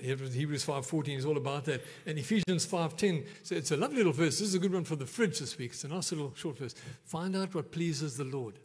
[0.00, 1.82] Hebrews 5.14 is all about that.
[2.06, 4.38] And Ephesians 5.10, so it's a lovely little verse.
[4.38, 5.72] This is a good one for the fridge this week.
[5.72, 6.74] It's a nice little short verse.
[7.04, 8.58] Find out what pleases the Lord.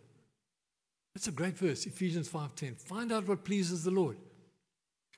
[1.13, 2.79] That's a great verse, Ephesians 5.10.
[2.79, 4.17] Find out what pleases the Lord.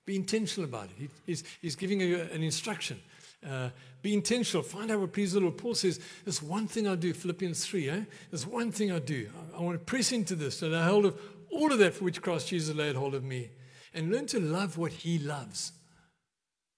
[0.08, 0.92] Be intentional about it.
[0.98, 2.98] He, he's, he's giving you an instruction.
[3.46, 3.70] Uh,
[4.02, 4.64] be intentional.
[4.64, 5.58] Find out what pleases the Lord.
[5.58, 7.90] Paul says, There's one thing I do, Philippians 3.
[7.90, 8.02] Eh?
[8.32, 9.28] There's one thing I do.
[9.54, 11.20] I, I want to press into this and I hold of
[11.52, 13.50] all of that for which Christ Jesus laid hold of me.
[13.94, 15.74] And learn to love what he loves.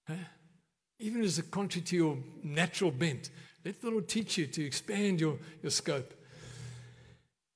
[0.10, 0.16] Eh?
[0.98, 3.30] Even as a contrary to your natural bent,
[3.64, 6.16] let the Lord teach you to expand your, your scope.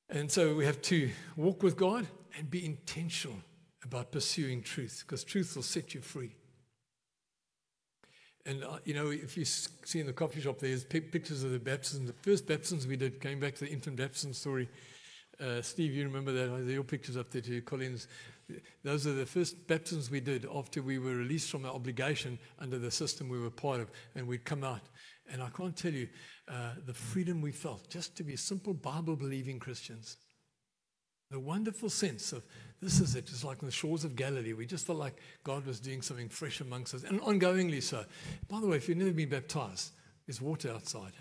[0.07, 2.05] And so we have to walk with God
[2.37, 3.37] and be intentional
[3.93, 6.31] about pursuing truth because truth will set you free.
[8.45, 11.59] And, uh, you know, if you see in the coffee shop, there's pictures of the
[11.59, 12.07] baptisms.
[12.07, 14.67] The first baptisms we did, going back to the infant baptism story.
[15.39, 16.47] Uh, Steve, you remember that?
[16.47, 18.07] There are your pictures up there too, Collins.
[18.83, 22.79] Those are the first baptisms we did after we were released from our obligation under
[22.79, 24.81] the system we were part of, and we'd come out.
[25.31, 26.09] And I can't tell you
[26.49, 30.17] uh, the freedom we felt just to be simple Bible believing Christians.
[31.33, 32.45] The wonderful sense of
[32.79, 33.27] this is it.
[33.27, 34.53] It's like on the shores of Galilee.
[34.53, 38.05] We just felt like God was doing something fresh amongst us, and ongoingly so.
[38.47, 39.93] By the way, if you've never been baptized,
[40.27, 41.13] there's water outside.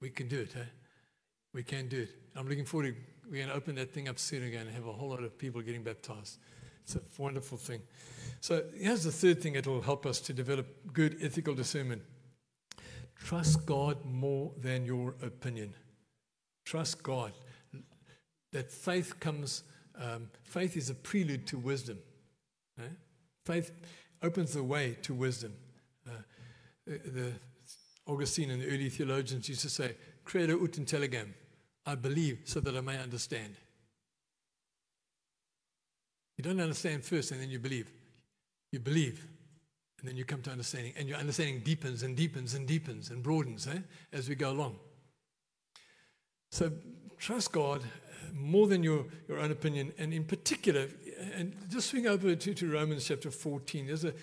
[0.00, 0.64] We can do it, eh?
[1.52, 2.14] We can do it.
[2.34, 3.00] I'm looking forward to
[3.30, 5.36] we're going to open that thing up soon again and have a whole lot of
[5.36, 6.38] people getting baptized.
[6.84, 7.82] It's a wonderful thing.
[8.40, 12.00] So here's the third thing that will help us to develop good ethical discernment.
[13.16, 15.74] Trust God more than your opinion.
[16.64, 17.32] Trust God.
[18.58, 19.62] That faith comes
[19.94, 21.96] um, faith is a prelude to wisdom.
[22.76, 22.90] Right?
[23.46, 23.70] Faith
[24.20, 25.52] opens the way to wisdom.
[26.04, 26.10] Uh,
[26.84, 27.32] the,
[28.08, 29.94] Augustine and the early theologians used to say,
[30.24, 31.28] Credo ut intelligam.
[31.86, 33.54] I believe so that I may understand.
[36.36, 37.92] You don't understand first and then you believe.
[38.72, 39.24] You believe
[40.00, 40.94] and then you come to understanding.
[40.96, 43.78] And your understanding deepens and deepens and deepens and broadens eh,
[44.12, 44.80] as we go along.
[46.50, 46.72] So
[47.18, 47.82] trust God
[48.34, 49.92] more than your, your own opinion.
[49.98, 50.88] And in particular,
[51.34, 53.86] and just swing over to, to Romans chapter 14.
[53.86, 54.14] There's a,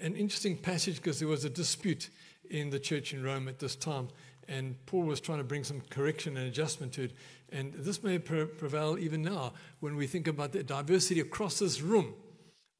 [0.00, 2.10] an interesting passage because there was a dispute
[2.50, 4.08] in the church in Rome at this time.
[4.48, 7.12] And Paul was trying to bring some correction and adjustment to it.
[7.50, 12.14] And this may prevail even now when we think about the diversity across this room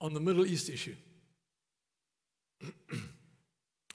[0.01, 0.97] on the Middle East issue.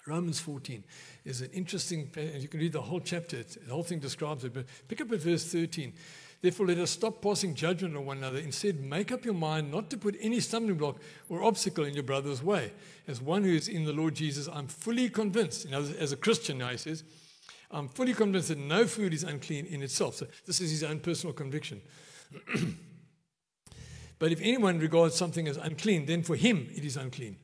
[0.07, 0.83] Romans 14
[1.25, 2.09] is an interesting,
[2.39, 5.19] you can read the whole chapter, the whole thing describes it, but pick up at
[5.19, 5.93] verse 13.
[6.41, 8.37] Therefore, let us stop passing judgment on one another.
[8.37, 10.97] Instead, make up your mind not to put any stumbling block
[11.29, 12.73] or obstacle in your brother's way.
[13.07, 16.17] As one who is in the Lord Jesus, I'm fully convinced, you know, as a
[16.17, 17.03] Christian now, he says,
[17.71, 20.15] I'm fully convinced that no food is unclean in itself.
[20.15, 21.81] So, this is his own personal conviction.
[24.19, 27.37] but if anyone regards something as unclean, then for him it is unclean.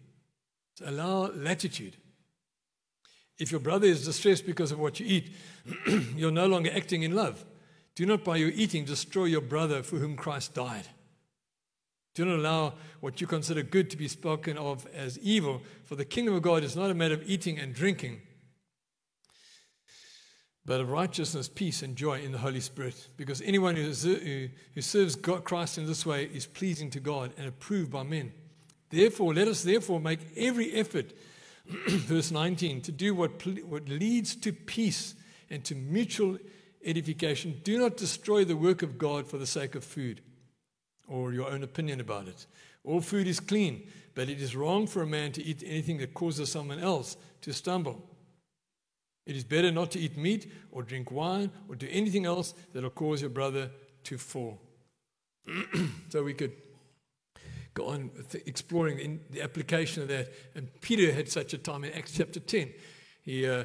[0.78, 1.98] So, allow latitude.
[3.40, 5.32] If your brother is distressed because of what you eat,
[6.16, 7.44] you're no longer acting in love.
[7.96, 10.88] Do not by your eating destroy your brother for whom Christ died.
[12.16, 16.06] Do not allow what you consider good to be spoken of as evil, for the
[16.06, 18.22] kingdom of God is not a matter of eating and drinking,
[20.66, 23.10] but of righteousness, peace, and joy in the Holy Spirit.
[23.18, 27.92] Because anyone who, serves God, Christ in this way is pleasing to God and approved
[27.92, 28.32] by men.
[28.90, 31.14] Therefore, let us therefore make every effort,
[31.88, 35.16] verse 19, to do what, what leads to peace
[35.50, 36.38] and to mutual
[36.86, 37.62] edification.
[37.64, 40.22] Do not destroy the work of God for the sake of food
[41.08, 42.46] or your own opinion about it.
[42.84, 46.14] All food is clean, but it is wrong for a man to eat anything that
[46.14, 48.02] causes someone else to stumble.
[49.26, 52.84] It is better not to eat meat or drink wine or do anything else that
[52.84, 53.72] will cause your brother
[54.04, 54.60] to fall.
[56.10, 56.52] so we could
[57.74, 58.12] go on
[58.46, 60.32] exploring the application of that.
[60.56, 62.74] And Peter had such a time in Acts chapter 10.
[63.24, 63.64] He, uh,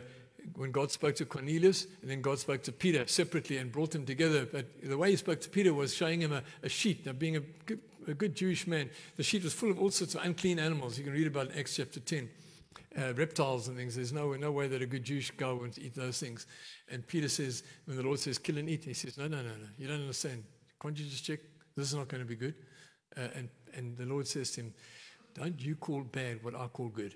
[0.55, 4.05] when God spoke to Cornelius, and then God spoke to Peter separately and brought them
[4.05, 4.47] together.
[4.47, 7.07] But the way he spoke to Peter was showing him a, a sheet.
[7.07, 10.15] Now, being a good, a good, Jewish man, the sheet was full of all sorts
[10.15, 10.99] of unclean animals.
[10.99, 12.29] You can read about in Acts chapter 10.
[12.99, 13.95] Uh, reptiles and things.
[13.95, 16.47] There's no, no way that a good Jewish guy would eat those things.
[16.91, 19.51] And Peter says, when the Lord says, kill and eat, he says, no, no, no,
[19.51, 19.69] no.
[19.77, 20.43] You don't understand.
[20.81, 21.41] Can't you just check?
[21.77, 22.55] This is not going to be good.
[23.17, 24.75] Uh, and, and the Lord says to him,
[25.35, 27.15] don't you call bad what I call good.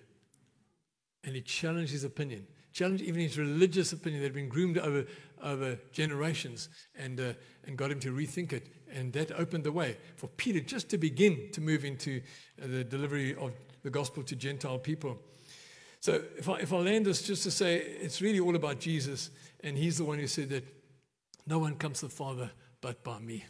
[1.25, 5.05] And he challenged his opinion challenged even his religious opinion that had been groomed over,
[5.43, 7.33] over generations and, uh,
[7.65, 8.69] and got him to rethink it.
[8.93, 12.21] And that opened the way for Peter just to begin to move into
[12.63, 13.53] uh, the delivery of
[13.83, 15.19] the gospel to Gentile people.
[16.01, 19.31] So if I, if I land this just to say it's really all about Jesus,
[19.63, 20.65] and He's the one who said that
[21.47, 22.51] no one comes to the Father
[22.81, 23.45] but by me.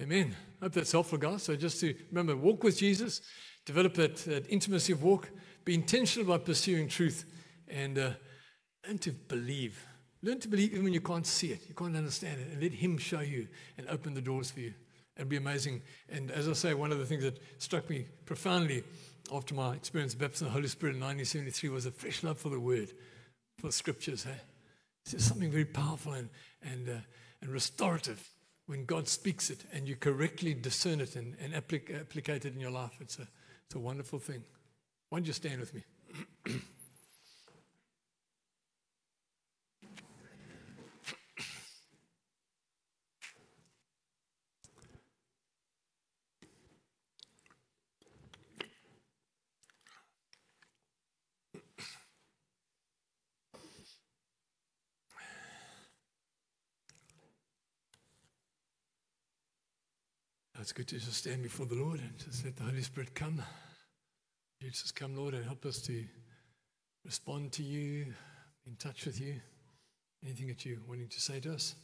[0.00, 0.34] Amen.
[0.60, 1.42] I hope that's helpful, guys.
[1.42, 3.20] So just to remember, walk with Jesus,
[3.64, 5.28] develop that, that intimacy of walk,
[5.64, 7.24] be intentional about pursuing truth,
[7.70, 8.10] and uh,
[8.86, 9.84] learn to believe.
[10.22, 12.72] Learn to believe even when you can't see it, you can't understand it, and let
[12.72, 14.74] Him show you and open the doors for you.
[15.16, 15.82] It'd be amazing.
[16.08, 18.84] And as I say, one of the things that struck me profoundly
[19.32, 22.38] after my experience of baptism of the Holy Spirit in 1973 was a fresh love
[22.38, 22.92] for the Word,
[23.58, 24.24] for the Scriptures.
[24.24, 24.40] Hey?
[25.12, 26.28] It's something very powerful and,
[26.62, 27.00] and, uh,
[27.42, 28.30] and restorative
[28.66, 32.60] when God speaks it and you correctly discern it and, and applic- applicate it in
[32.60, 32.92] your life.
[33.00, 33.26] It's a,
[33.66, 34.44] it's a wonderful thing.
[35.08, 35.82] Why don't you stand with me?
[60.68, 63.40] It's good to just stand before the Lord and just let the Holy Spirit come.
[64.60, 66.04] Just come, Lord, and help us to
[67.06, 68.12] respond to you,
[68.66, 69.40] in touch with you.
[70.22, 71.74] Anything that you're wanting to say to us?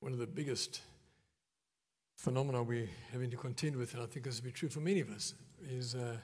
[0.00, 0.80] One of the biggest
[2.20, 5.00] phenomena we're having to contend with, and I think this will be true for many
[5.00, 5.34] of us,
[5.66, 6.18] is uh,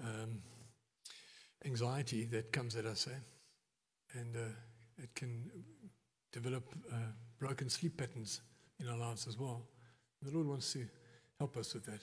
[0.00, 0.38] um,
[1.64, 4.18] anxiety that comes at us, eh?
[4.20, 5.50] and uh, it can
[6.32, 7.10] develop uh,
[7.40, 8.42] broken sleep patterns
[8.78, 9.66] in our lives as well.
[10.22, 10.86] The Lord wants to
[11.40, 12.00] help us with that.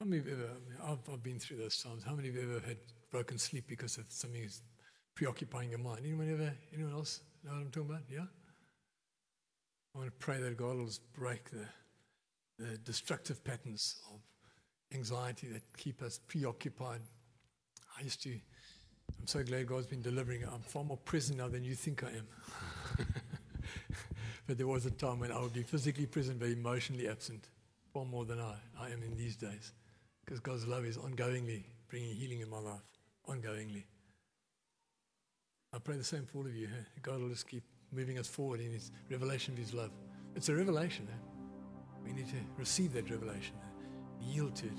[0.00, 0.50] How many of you ever,
[0.84, 2.78] I've, I've been through those times, how many of you ever had
[3.12, 4.62] broken sleep because of something is
[5.14, 6.00] preoccupying your mind?
[6.04, 8.02] Anyone ever, anyone else know what I'm talking about?
[8.10, 8.26] Yeah?
[9.94, 11.64] I want to pray that God will break the,
[12.58, 14.20] the destructive patterns of
[14.94, 17.00] anxiety that keep us preoccupied.
[17.98, 20.44] I used to, I'm so glad God's been delivering.
[20.44, 22.26] I'm far more present now than you think I am.
[24.46, 27.48] but there was a time when I would be physically present but emotionally absent,
[27.92, 29.72] far more than I, I am in these days.
[30.24, 32.82] Because God's love is ongoingly bringing healing in my life,
[33.28, 33.84] ongoingly.
[35.72, 36.66] I pray the same for all of you.
[36.66, 36.84] Hey?
[37.02, 39.90] God will just keep moving us forward in His revelation of His love.
[40.34, 41.06] It's a revelation.
[41.06, 41.35] Hey?
[42.06, 43.54] We need to receive that revelation
[44.20, 44.78] yield to it,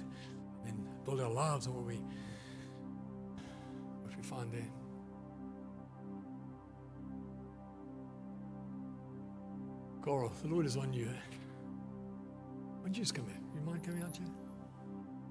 [0.65, 2.01] and build our lives on what we
[4.03, 4.67] what we find there.
[10.01, 11.07] Coral, the Lord is on you.
[11.07, 13.39] Why don't you just come here?
[13.53, 14.27] You mind coming out here?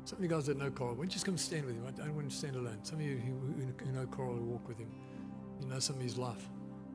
[0.04, 1.84] Some of you guys that know Coral, why don't you just come stand with him?
[1.86, 2.78] I don't want to stand alone.
[2.82, 4.90] Some of you who, know Coral will walk with him.
[5.60, 6.46] You know some of his life.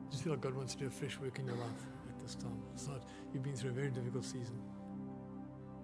[0.06, 2.22] I just feel like God wants to do a fresh work in your life at
[2.22, 2.56] this time.
[2.72, 3.02] It's not,
[3.34, 4.62] you've been through a very difficult season.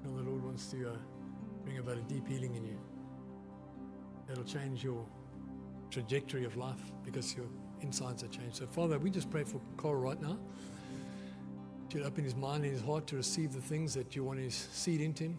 [0.05, 0.96] And the Lord wants to uh,
[1.64, 2.78] bring about a deep healing in you.
[4.26, 5.05] That'll change your
[5.90, 7.46] trajectory of life because your
[7.80, 8.57] insides are changed.
[8.57, 10.38] So, Father, we just pray for Coral right now.
[11.90, 14.51] To open his mind and his heart to receive the things that you want to
[14.51, 15.38] seed into him.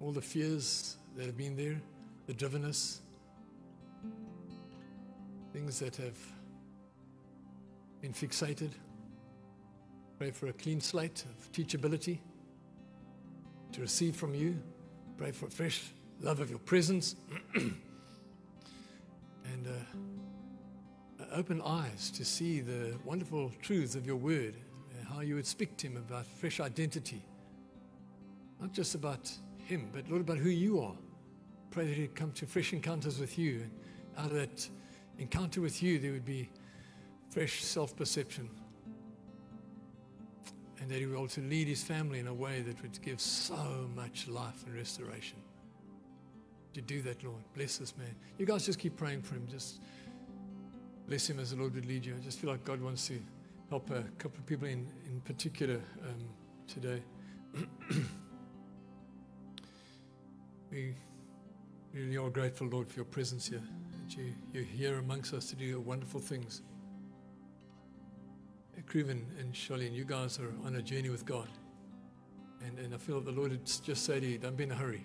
[0.01, 1.79] All the fears that have been there,
[2.27, 2.99] the drivenness,
[5.53, 6.17] things that have
[8.01, 8.71] been fixated.
[10.17, 12.19] Pray for a clean slate of teachability
[13.73, 14.57] to receive from you.
[15.17, 15.91] Pray for a fresh
[16.21, 17.17] love of your presence
[17.55, 17.75] and
[19.67, 24.55] uh, open eyes to see the wonderful truths of your word,
[24.97, 27.21] and how you would speak to him about fresh identity.
[28.61, 30.95] Not just about him, but Lord, about who you are.
[31.71, 33.63] Pray that he'd come to fresh encounters with you.
[33.63, 33.71] And
[34.17, 34.69] out of that
[35.19, 36.49] encounter with you, there would be
[37.29, 38.49] fresh self perception
[40.85, 43.89] and that he will to lead his family in a way that would give so
[43.95, 45.39] much life and restoration.
[46.75, 47.41] To do that, Lord.
[47.55, 48.13] Bless this man.
[48.37, 49.47] You guys just keep praying for him.
[49.49, 49.79] Just
[51.07, 52.13] bless him as the Lord would lead you.
[52.13, 53.19] I just feel like God wants to
[53.71, 56.29] help a couple of people in, in particular um,
[56.67, 57.01] today.
[60.71, 60.93] we
[61.95, 63.63] really are grateful, Lord, for your presence here.
[64.03, 66.61] That you, you're here amongst us to do wonderful things.
[68.83, 71.49] Kruven and Charlene, you guys are on a journey with God.
[72.65, 75.03] And, and I feel the Lord just said to you, don't be in a hurry.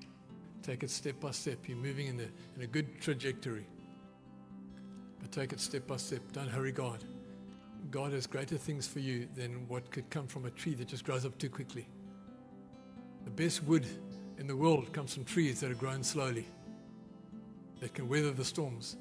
[0.62, 1.58] Take it step by step.
[1.66, 3.66] You're moving in, the, in a good trajectory.
[5.20, 6.20] But take it step by step.
[6.32, 7.04] Don't hurry God.
[7.90, 11.04] God has greater things for you than what could come from a tree that just
[11.04, 11.88] grows up too quickly.
[13.24, 13.86] The best wood
[14.38, 16.46] in the world comes from trees that are grown slowly.
[17.80, 18.96] that can weather the storms.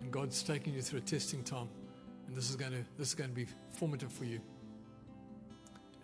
[0.00, 1.68] And God's taking you through a testing time.
[2.30, 4.40] And this is going to, this is going to be formative for you.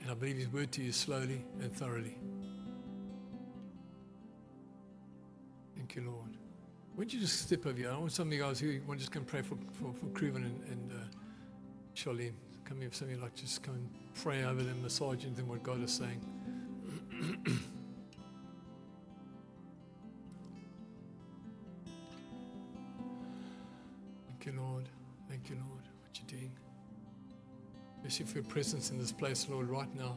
[0.03, 2.19] And I believe His word to you slowly and thoroughly.
[5.77, 6.37] Thank you, Lord.
[6.97, 7.93] Would you just step over here?
[7.93, 10.25] I want some of you guys who want to just come pray for, for, for
[10.27, 10.37] and,
[10.69, 10.97] and uh,
[11.95, 12.33] Charlene.
[12.65, 13.89] Come here, some of you like just come and
[14.21, 16.21] pray over them, massaging them what God is saying.
[24.27, 24.89] Thank you, Lord.
[25.29, 25.86] Thank you, Lord,
[26.31, 26.53] you're doing.
[28.09, 30.17] For your presence in this place, Lord, right now.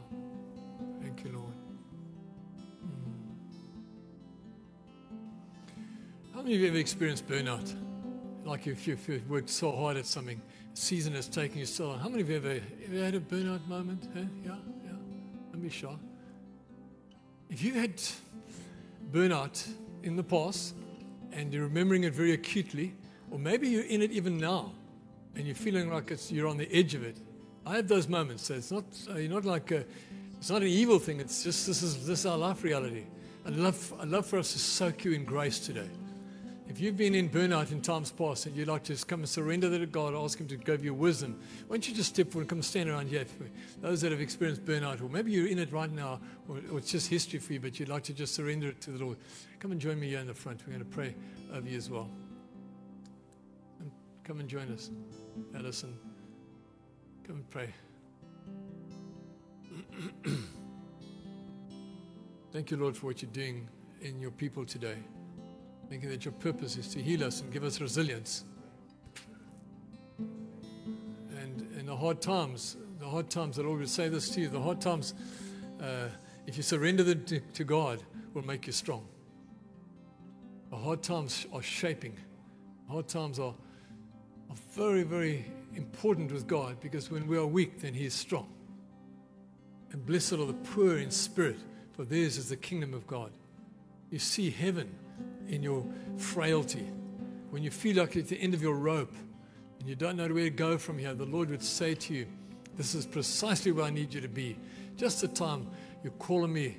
[1.02, 1.54] Thank you, Lord.
[2.86, 3.12] Mm.
[6.32, 7.74] How many of you ever experienced burnout?
[8.44, 10.40] Like if you've, if you've worked so hard at something,
[10.74, 11.98] season has taken you so long.
[11.98, 14.08] How many of you ever, ever had a burnout moment?
[14.14, 14.20] Huh?
[14.44, 14.54] Yeah,
[14.84, 14.92] yeah.
[15.52, 15.94] Don't be shy.
[17.50, 18.00] If you had
[19.10, 19.68] burnout
[20.04, 20.74] in the past
[21.32, 22.94] and you're remembering it very acutely,
[23.32, 24.72] or maybe you're in it even now
[25.36, 27.16] and you're feeling like it's, you're on the edge of it.
[27.66, 28.44] I have those moments.
[28.44, 29.84] So it's not, you're not like a,
[30.38, 31.20] it's not an evil thing.
[31.20, 33.04] It's just this is, this is our life reality.
[33.46, 35.88] I'd love, I'd love for us to soak you in grace today.
[36.70, 39.28] If you've been in burnout in times past and you'd like to just come and
[39.28, 42.30] surrender that to God, ask Him to give you wisdom, why don't you just step
[42.30, 43.24] forward and come stand around here?
[43.24, 43.46] For
[43.80, 46.92] those that have experienced burnout, or maybe you're in it right now, or, or it's
[46.92, 49.16] just history for you, but you'd like to just surrender it to the Lord,
[49.58, 50.62] come and join me here in the front.
[50.64, 51.16] We're going to pray
[51.52, 52.08] over you as well.
[53.80, 53.90] And
[54.22, 54.90] come and join us.
[55.54, 55.96] Alison,
[57.26, 57.72] come and pray.
[62.52, 63.68] Thank you, Lord, for what you're doing
[64.00, 64.96] in your people today.
[65.88, 68.44] Thank you that your purpose is to heal us and give us resilience.
[70.18, 74.60] And in the hard times, the hard times, Lord will say this to you the
[74.60, 75.14] hard times,
[75.80, 76.06] uh,
[76.46, 78.02] if you surrender them to, to God,
[78.34, 79.06] will make you strong.
[80.70, 82.16] The hard times are shaping.
[82.88, 83.54] Hard times are,
[84.50, 85.44] are very, very
[85.74, 88.48] important with God because when we are weak, then He is strong.
[89.92, 91.58] And blessed are the poor in spirit,
[91.92, 93.30] for theirs is the kingdom of God.
[94.10, 94.92] You see heaven
[95.48, 95.84] in your
[96.16, 96.86] frailty,
[97.50, 99.12] when you feel like you're at the end of your rope
[99.80, 102.26] and you don't know where to go from here, the Lord would say to you,
[102.76, 104.56] This is precisely where I need you to be.
[104.96, 105.68] Just the time
[106.04, 106.78] you call on me.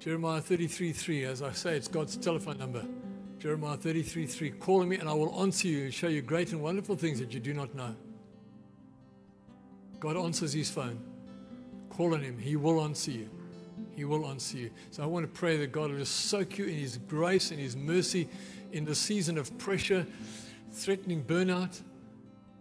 [0.00, 2.84] Jeremiah 33 3, as I say, it's God's telephone number.
[3.44, 6.52] Jeremiah 33 3, call on me and I will answer you and show you great
[6.52, 7.94] and wonderful things that you do not know.
[10.00, 10.98] God answers his phone.
[11.90, 13.28] Call on him, he will answer you.
[13.94, 14.70] He will answer you.
[14.92, 17.60] So I want to pray that God will just soak you in His grace and
[17.60, 18.30] His mercy
[18.72, 20.06] in the season of pressure,
[20.72, 21.82] threatening burnout.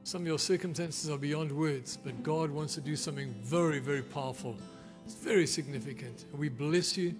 [0.04, 4.02] Some of your circumstances are beyond words, but God wants to do something very, very
[4.02, 4.58] powerful.
[5.06, 6.26] It's very significant.
[6.34, 7.16] We bless you.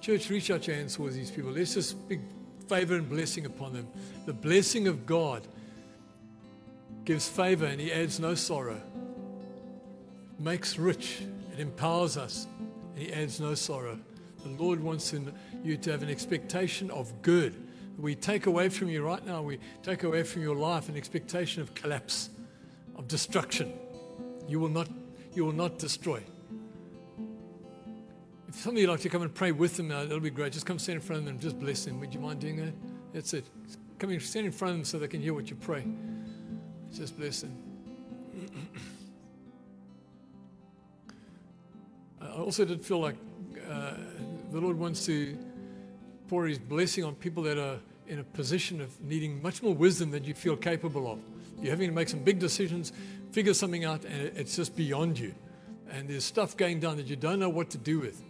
[0.00, 1.50] Church, reach out your hands towards these people.
[1.50, 2.20] Let's just speak
[2.72, 3.86] favor and blessing upon them.
[4.24, 5.46] The blessing of God
[7.04, 8.80] gives favor and He adds no sorrow.
[10.38, 11.20] Makes rich.
[11.52, 12.46] It empowers us.
[12.94, 13.98] And He adds no sorrow.
[14.42, 15.14] The Lord wants
[15.62, 17.68] you to have an expectation of good.
[17.98, 21.60] We take away from you right now, we take away from your life an expectation
[21.60, 22.30] of collapse,
[22.96, 23.74] of destruction.
[24.48, 24.88] You will not,
[25.34, 26.22] you will not destroy.
[28.52, 30.52] If some of you like to come and pray with them, that'll be great.
[30.52, 31.98] Just come stand in front of them and just bless them.
[32.00, 32.74] Would you mind doing that?
[33.14, 33.46] That's it.
[33.98, 35.86] Come and stand in front of them so they can hear what you pray.
[36.94, 37.56] Just bless them.
[42.20, 43.16] I also did feel like
[43.70, 43.94] uh,
[44.50, 45.38] the Lord wants to
[46.28, 50.10] pour His blessing on people that are in a position of needing much more wisdom
[50.10, 51.20] than you feel capable of.
[51.58, 52.92] You're having to make some big decisions,
[53.30, 55.34] figure something out, and it's just beyond you.
[55.90, 58.22] And there's stuff going down that you don't know what to do with.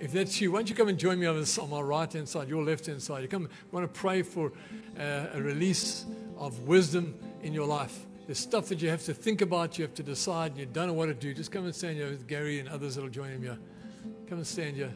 [0.00, 2.10] If that's you, why don't you come and join me on, this, on my right
[2.10, 3.22] hand side, your left hand side?
[3.22, 4.50] You come, want to pray for
[4.98, 6.06] uh, a release
[6.38, 8.06] of wisdom in your life.
[8.26, 10.86] There's stuff that you have to think about, you have to decide, and you don't
[10.86, 11.34] know what to do.
[11.34, 13.58] Just come and stand here with Gary and others that will join him here.
[14.26, 14.92] Come and stand here.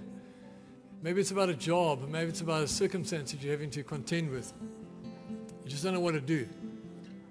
[1.03, 4.31] Maybe it's about a job, maybe it's about a circumstance that you're having to contend
[4.31, 4.55] with.
[5.65, 6.49] You just don't know what to do.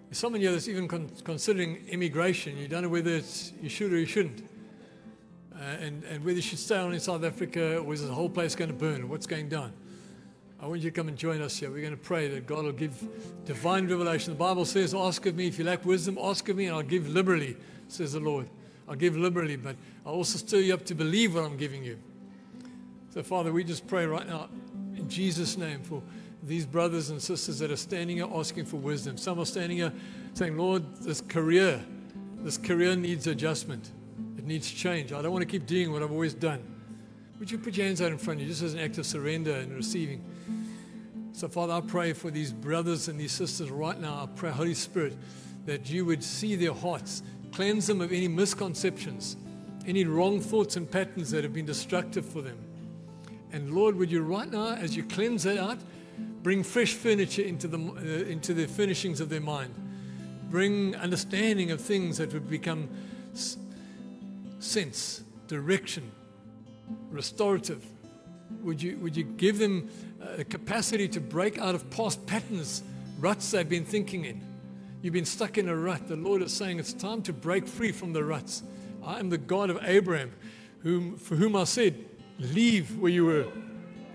[0.09, 2.55] There's someone here that's even con- considering immigration.
[2.55, 4.43] You don't know whether it's, you should or you shouldn't.
[5.55, 8.29] Uh, and, and whether you should stay on in South Africa or is the whole
[8.29, 9.07] place going to burn?
[9.07, 9.73] What's going down?
[10.59, 11.69] I want you to come and join us here.
[11.69, 12.97] We're going to pray that God will give
[13.45, 14.31] divine revelation.
[14.31, 16.81] The Bible says, Ask of me if you lack wisdom, ask of me, and I'll
[16.81, 17.57] give liberally,
[17.89, 18.47] says the Lord.
[18.87, 19.75] I'll give liberally, but
[20.05, 21.99] I'll also stir you up to believe what I'm giving you.
[23.13, 24.49] So, Father, we just pray right now
[24.95, 26.01] in Jesus' name for
[26.41, 29.17] these brothers and sisters that are standing here asking for wisdom.
[29.17, 29.93] Some are standing here
[30.33, 31.83] saying, Lord, this career,
[32.39, 33.91] this career needs adjustment.
[34.43, 35.13] It needs change.
[35.13, 36.61] I don't want to keep doing what I've always done.
[37.39, 39.05] Would you put your hands out in front of you just as an act of
[39.05, 40.21] surrender and receiving?
[41.31, 44.15] So, Father, I pray for these brothers and these sisters right now.
[44.15, 45.15] I pray, Holy Spirit,
[45.65, 47.23] that you would see their hearts,
[47.53, 49.37] cleanse them of any misconceptions,
[49.87, 52.57] any wrong thoughts and patterns that have been destructive for them.
[53.53, 55.77] And Lord, would you right now, as you cleanse that out,
[56.41, 59.73] bring fresh furniture into the, uh, into the furnishings of their mind.
[60.49, 62.89] Bring understanding of things that would become
[64.63, 66.11] sense, direction,
[67.09, 67.85] restorative.
[68.61, 69.89] Would you, would you give them
[70.37, 72.83] a capacity to break out of past patterns,
[73.19, 74.41] ruts they've been thinking in?
[75.01, 76.07] You've been stuck in a rut.
[76.07, 78.63] The Lord is saying it's time to break free from the ruts.
[79.05, 80.31] I am the God of Abraham,
[80.79, 82.05] whom, for whom I said,
[82.39, 83.47] Leave where you were.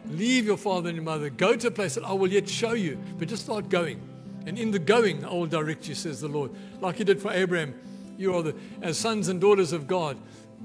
[0.07, 1.29] Leave your father and your mother.
[1.29, 2.99] Go to a place that I will yet show you.
[3.19, 4.01] But just start going.
[4.47, 6.53] And in the going, I will direct you, says the Lord.
[6.81, 7.75] Like He did for Abraham.
[8.19, 10.19] You are the, as sons and daughters of God,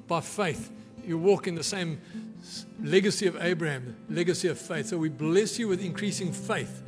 [0.07, 0.71] by faith,
[1.05, 2.01] you walk in the same
[2.81, 4.87] legacy of Abraham, legacy of faith.
[4.87, 6.81] So we bless you with increasing faith.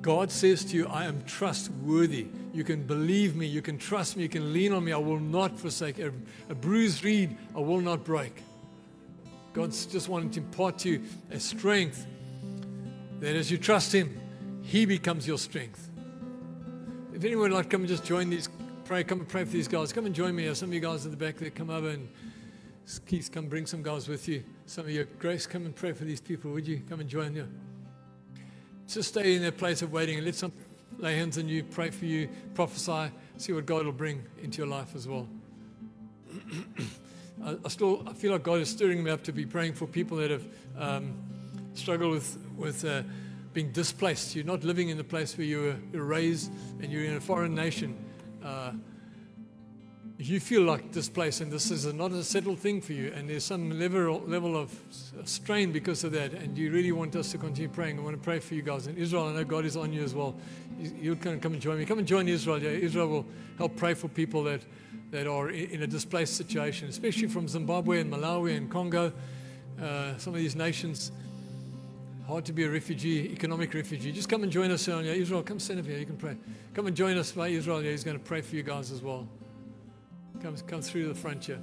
[0.00, 2.26] God says to you, I am trustworthy.
[2.52, 3.46] You can believe me.
[3.46, 4.24] You can trust me.
[4.24, 4.92] You can lean on me.
[4.92, 5.98] I will not forsake.
[5.98, 6.12] A,
[6.48, 8.42] a bruised reed, I will not break.
[9.52, 12.06] God's just wanting to impart to you a strength
[13.20, 14.18] that as you trust Him,
[14.62, 15.90] He becomes your strength.
[17.14, 18.48] If anyone would like to come and just join these,
[18.92, 19.90] pray, come and pray for these guys.
[19.90, 20.52] Come and join me.
[20.52, 22.10] Some of you guys in the back there, come over and
[23.06, 24.44] Keith, come bring some guys with you.
[24.66, 26.50] Some of you, Grace, come and pray for these people.
[26.50, 27.48] Would you come and join you?
[28.86, 30.52] Just stay in that place of waiting and let some
[30.98, 34.66] lay hands on you, pray for you, prophesy, see what God will bring into your
[34.66, 35.26] life as well.
[37.42, 39.86] I, I, still I feel like God is stirring me up to be praying for
[39.86, 40.44] people that have
[40.76, 41.14] um,
[41.72, 43.04] struggled with with uh,
[43.54, 44.36] being displaced.
[44.36, 47.54] You're not living in the place where you were raised, and you're in a foreign
[47.54, 47.96] nation.
[48.44, 48.72] Uh,
[50.18, 53.44] you feel like displaced, and this is not a settled thing for you, and there's
[53.44, 54.72] some level level of
[55.24, 57.98] strain because of that, and you really want us to continue praying.
[57.98, 59.28] I want to pray for you guys in Israel.
[59.28, 60.36] I know God is on you as well.
[60.78, 61.84] You can come and join me.
[61.84, 62.62] Come and join Israel.
[62.62, 63.26] Yeah, Israel will
[63.58, 64.62] help pray for people that
[65.10, 69.12] that are in a displaced situation, especially from Zimbabwe and Malawi and Congo,
[69.80, 71.12] uh, some of these nations.
[72.26, 74.12] Hard to be a refugee, economic refugee.
[74.12, 75.42] Just come and join us Israel.
[75.42, 75.98] Come stand up here.
[75.98, 76.36] You can pray.
[76.72, 77.80] Come and join us by Israel.
[77.80, 79.28] He's going to pray for you guys as well.
[80.40, 81.58] Come, come through the front here.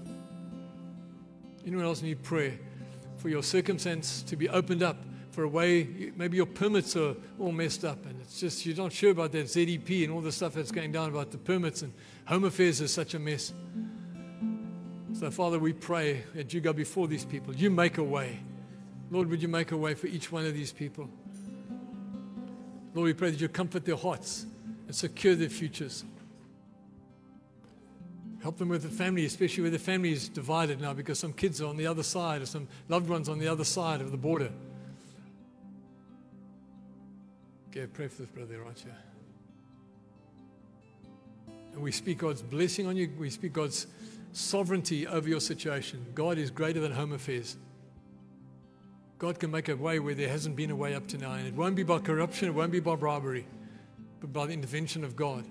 [1.66, 2.58] Anyone else need prayer
[3.18, 4.98] for your circumstance to be opened up
[5.32, 6.12] for a way?
[6.16, 9.46] Maybe your permits are all messed up, and it's just you're not sure about that
[9.46, 11.94] ZDP and all the stuff that's going down about the permits and
[12.30, 13.54] Home affairs is such a mess.
[15.14, 17.56] So, Father, we pray that you go before these people.
[17.56, 18.40] You make a way.
[19.12, 21.10] Lord, would you make a way for each one of these people?
[22.94, 24.46] Lord, we pray that you comfort their hearts
[24.88, 26.04] and secure their futures.
[28.42, 31.62] Help them with the family, especially where the family is divided now because some kids
[31.62, 34.18] are on the other side or some loved ones on the other side of the
[34.18, 34.52] border.
[37.70, 38.84] Okay, pray for this brother right.
[41.74, 43.12] And we speak God's blessing on you.
[43.18, 43.88] We speak God's
[44.32, 46.06] sovereignty over your situation.
[46.16, 47.58] God is greater than home affairs.
[49.20, 51.34] God can make a way where there hasn't been a way up to now.
[51.34, 53.46] And it won't be by corruption, it won't be by bribery,
[54.22, 55.46] but by the intervention of God.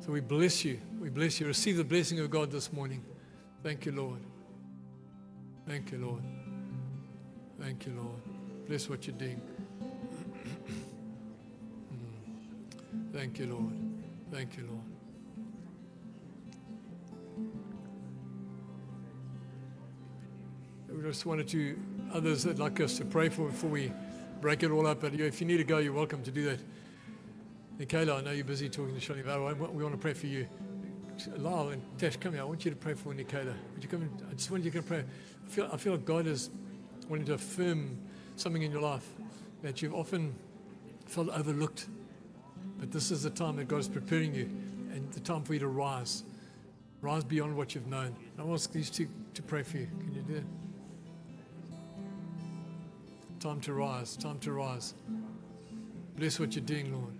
[0.00, 0.78] So we bless you.
[1.00, 1.46] We bless you.
[1.46, 3.02] Receive the blessing of God this morning.
[3.62, 4.20] Thank you, Lord.
[5.66, 6.22] Thank you, Lord.
[7.58, 8.68] Thank you, Lord.
[8.68, 9.40] Bless what you're doing.
[11.94, 13.12] Mm.
[13.12, 13.72] Thank you, Lord.
[14.32, 14.83] Thank you, Lord.
[20.94, 21.76] We just wanted to,
[22.12, 23.92] others that like us to pray for before we
[24.40, 25.00] break it all up.
[25.00, 26.60] But if you need to go, you're welcome to do that.
[27.78, 29.24] Nikayla, I know you're busy talking to Shani,
[29.58, 30.46] but we want to pray for you.
[31.36, 32.42] Lyle and Tash, come here.
[32.42, 33.54] I want you to pray for Nikayla.
[33.74, 34.02] Would you come?
[34.02, 34.10] In?
[34.30, 34.98] I just want you to pray.
[35.44, 36.50] I feel, I feel like God is
[37.08, 37.98] wanting to affirm
[38.36, 39.08] something in your life
[39.62, 40.32] that you've often
[41.06, 41.88] felt overlooked.
[42.78, 44.44] But this is the time that God is preparing you
[44.92, 46.22] and the time for you to rise.
[47.00, 48.14] Rise beyond what you've known.
[48.38, 49.86] I want these two to pray for you.
[49.86, 50.44] Can you do that?
[53.44, 54.16] Time to rise.
[54.16, 54.94] Time to rise.
[56.16, 57.12] Bless what you're doing, Lord.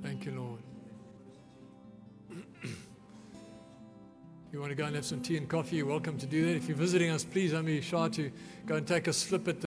[0.00, 0.60] Thank you, Lord.
[4.52, 6.54] you want to go and have some tea and coffee, you're welcome to do that.
[6.54, 8.30] If you're visiting us, please don't be shy to
[8.64, 9.62] go and take a slip at the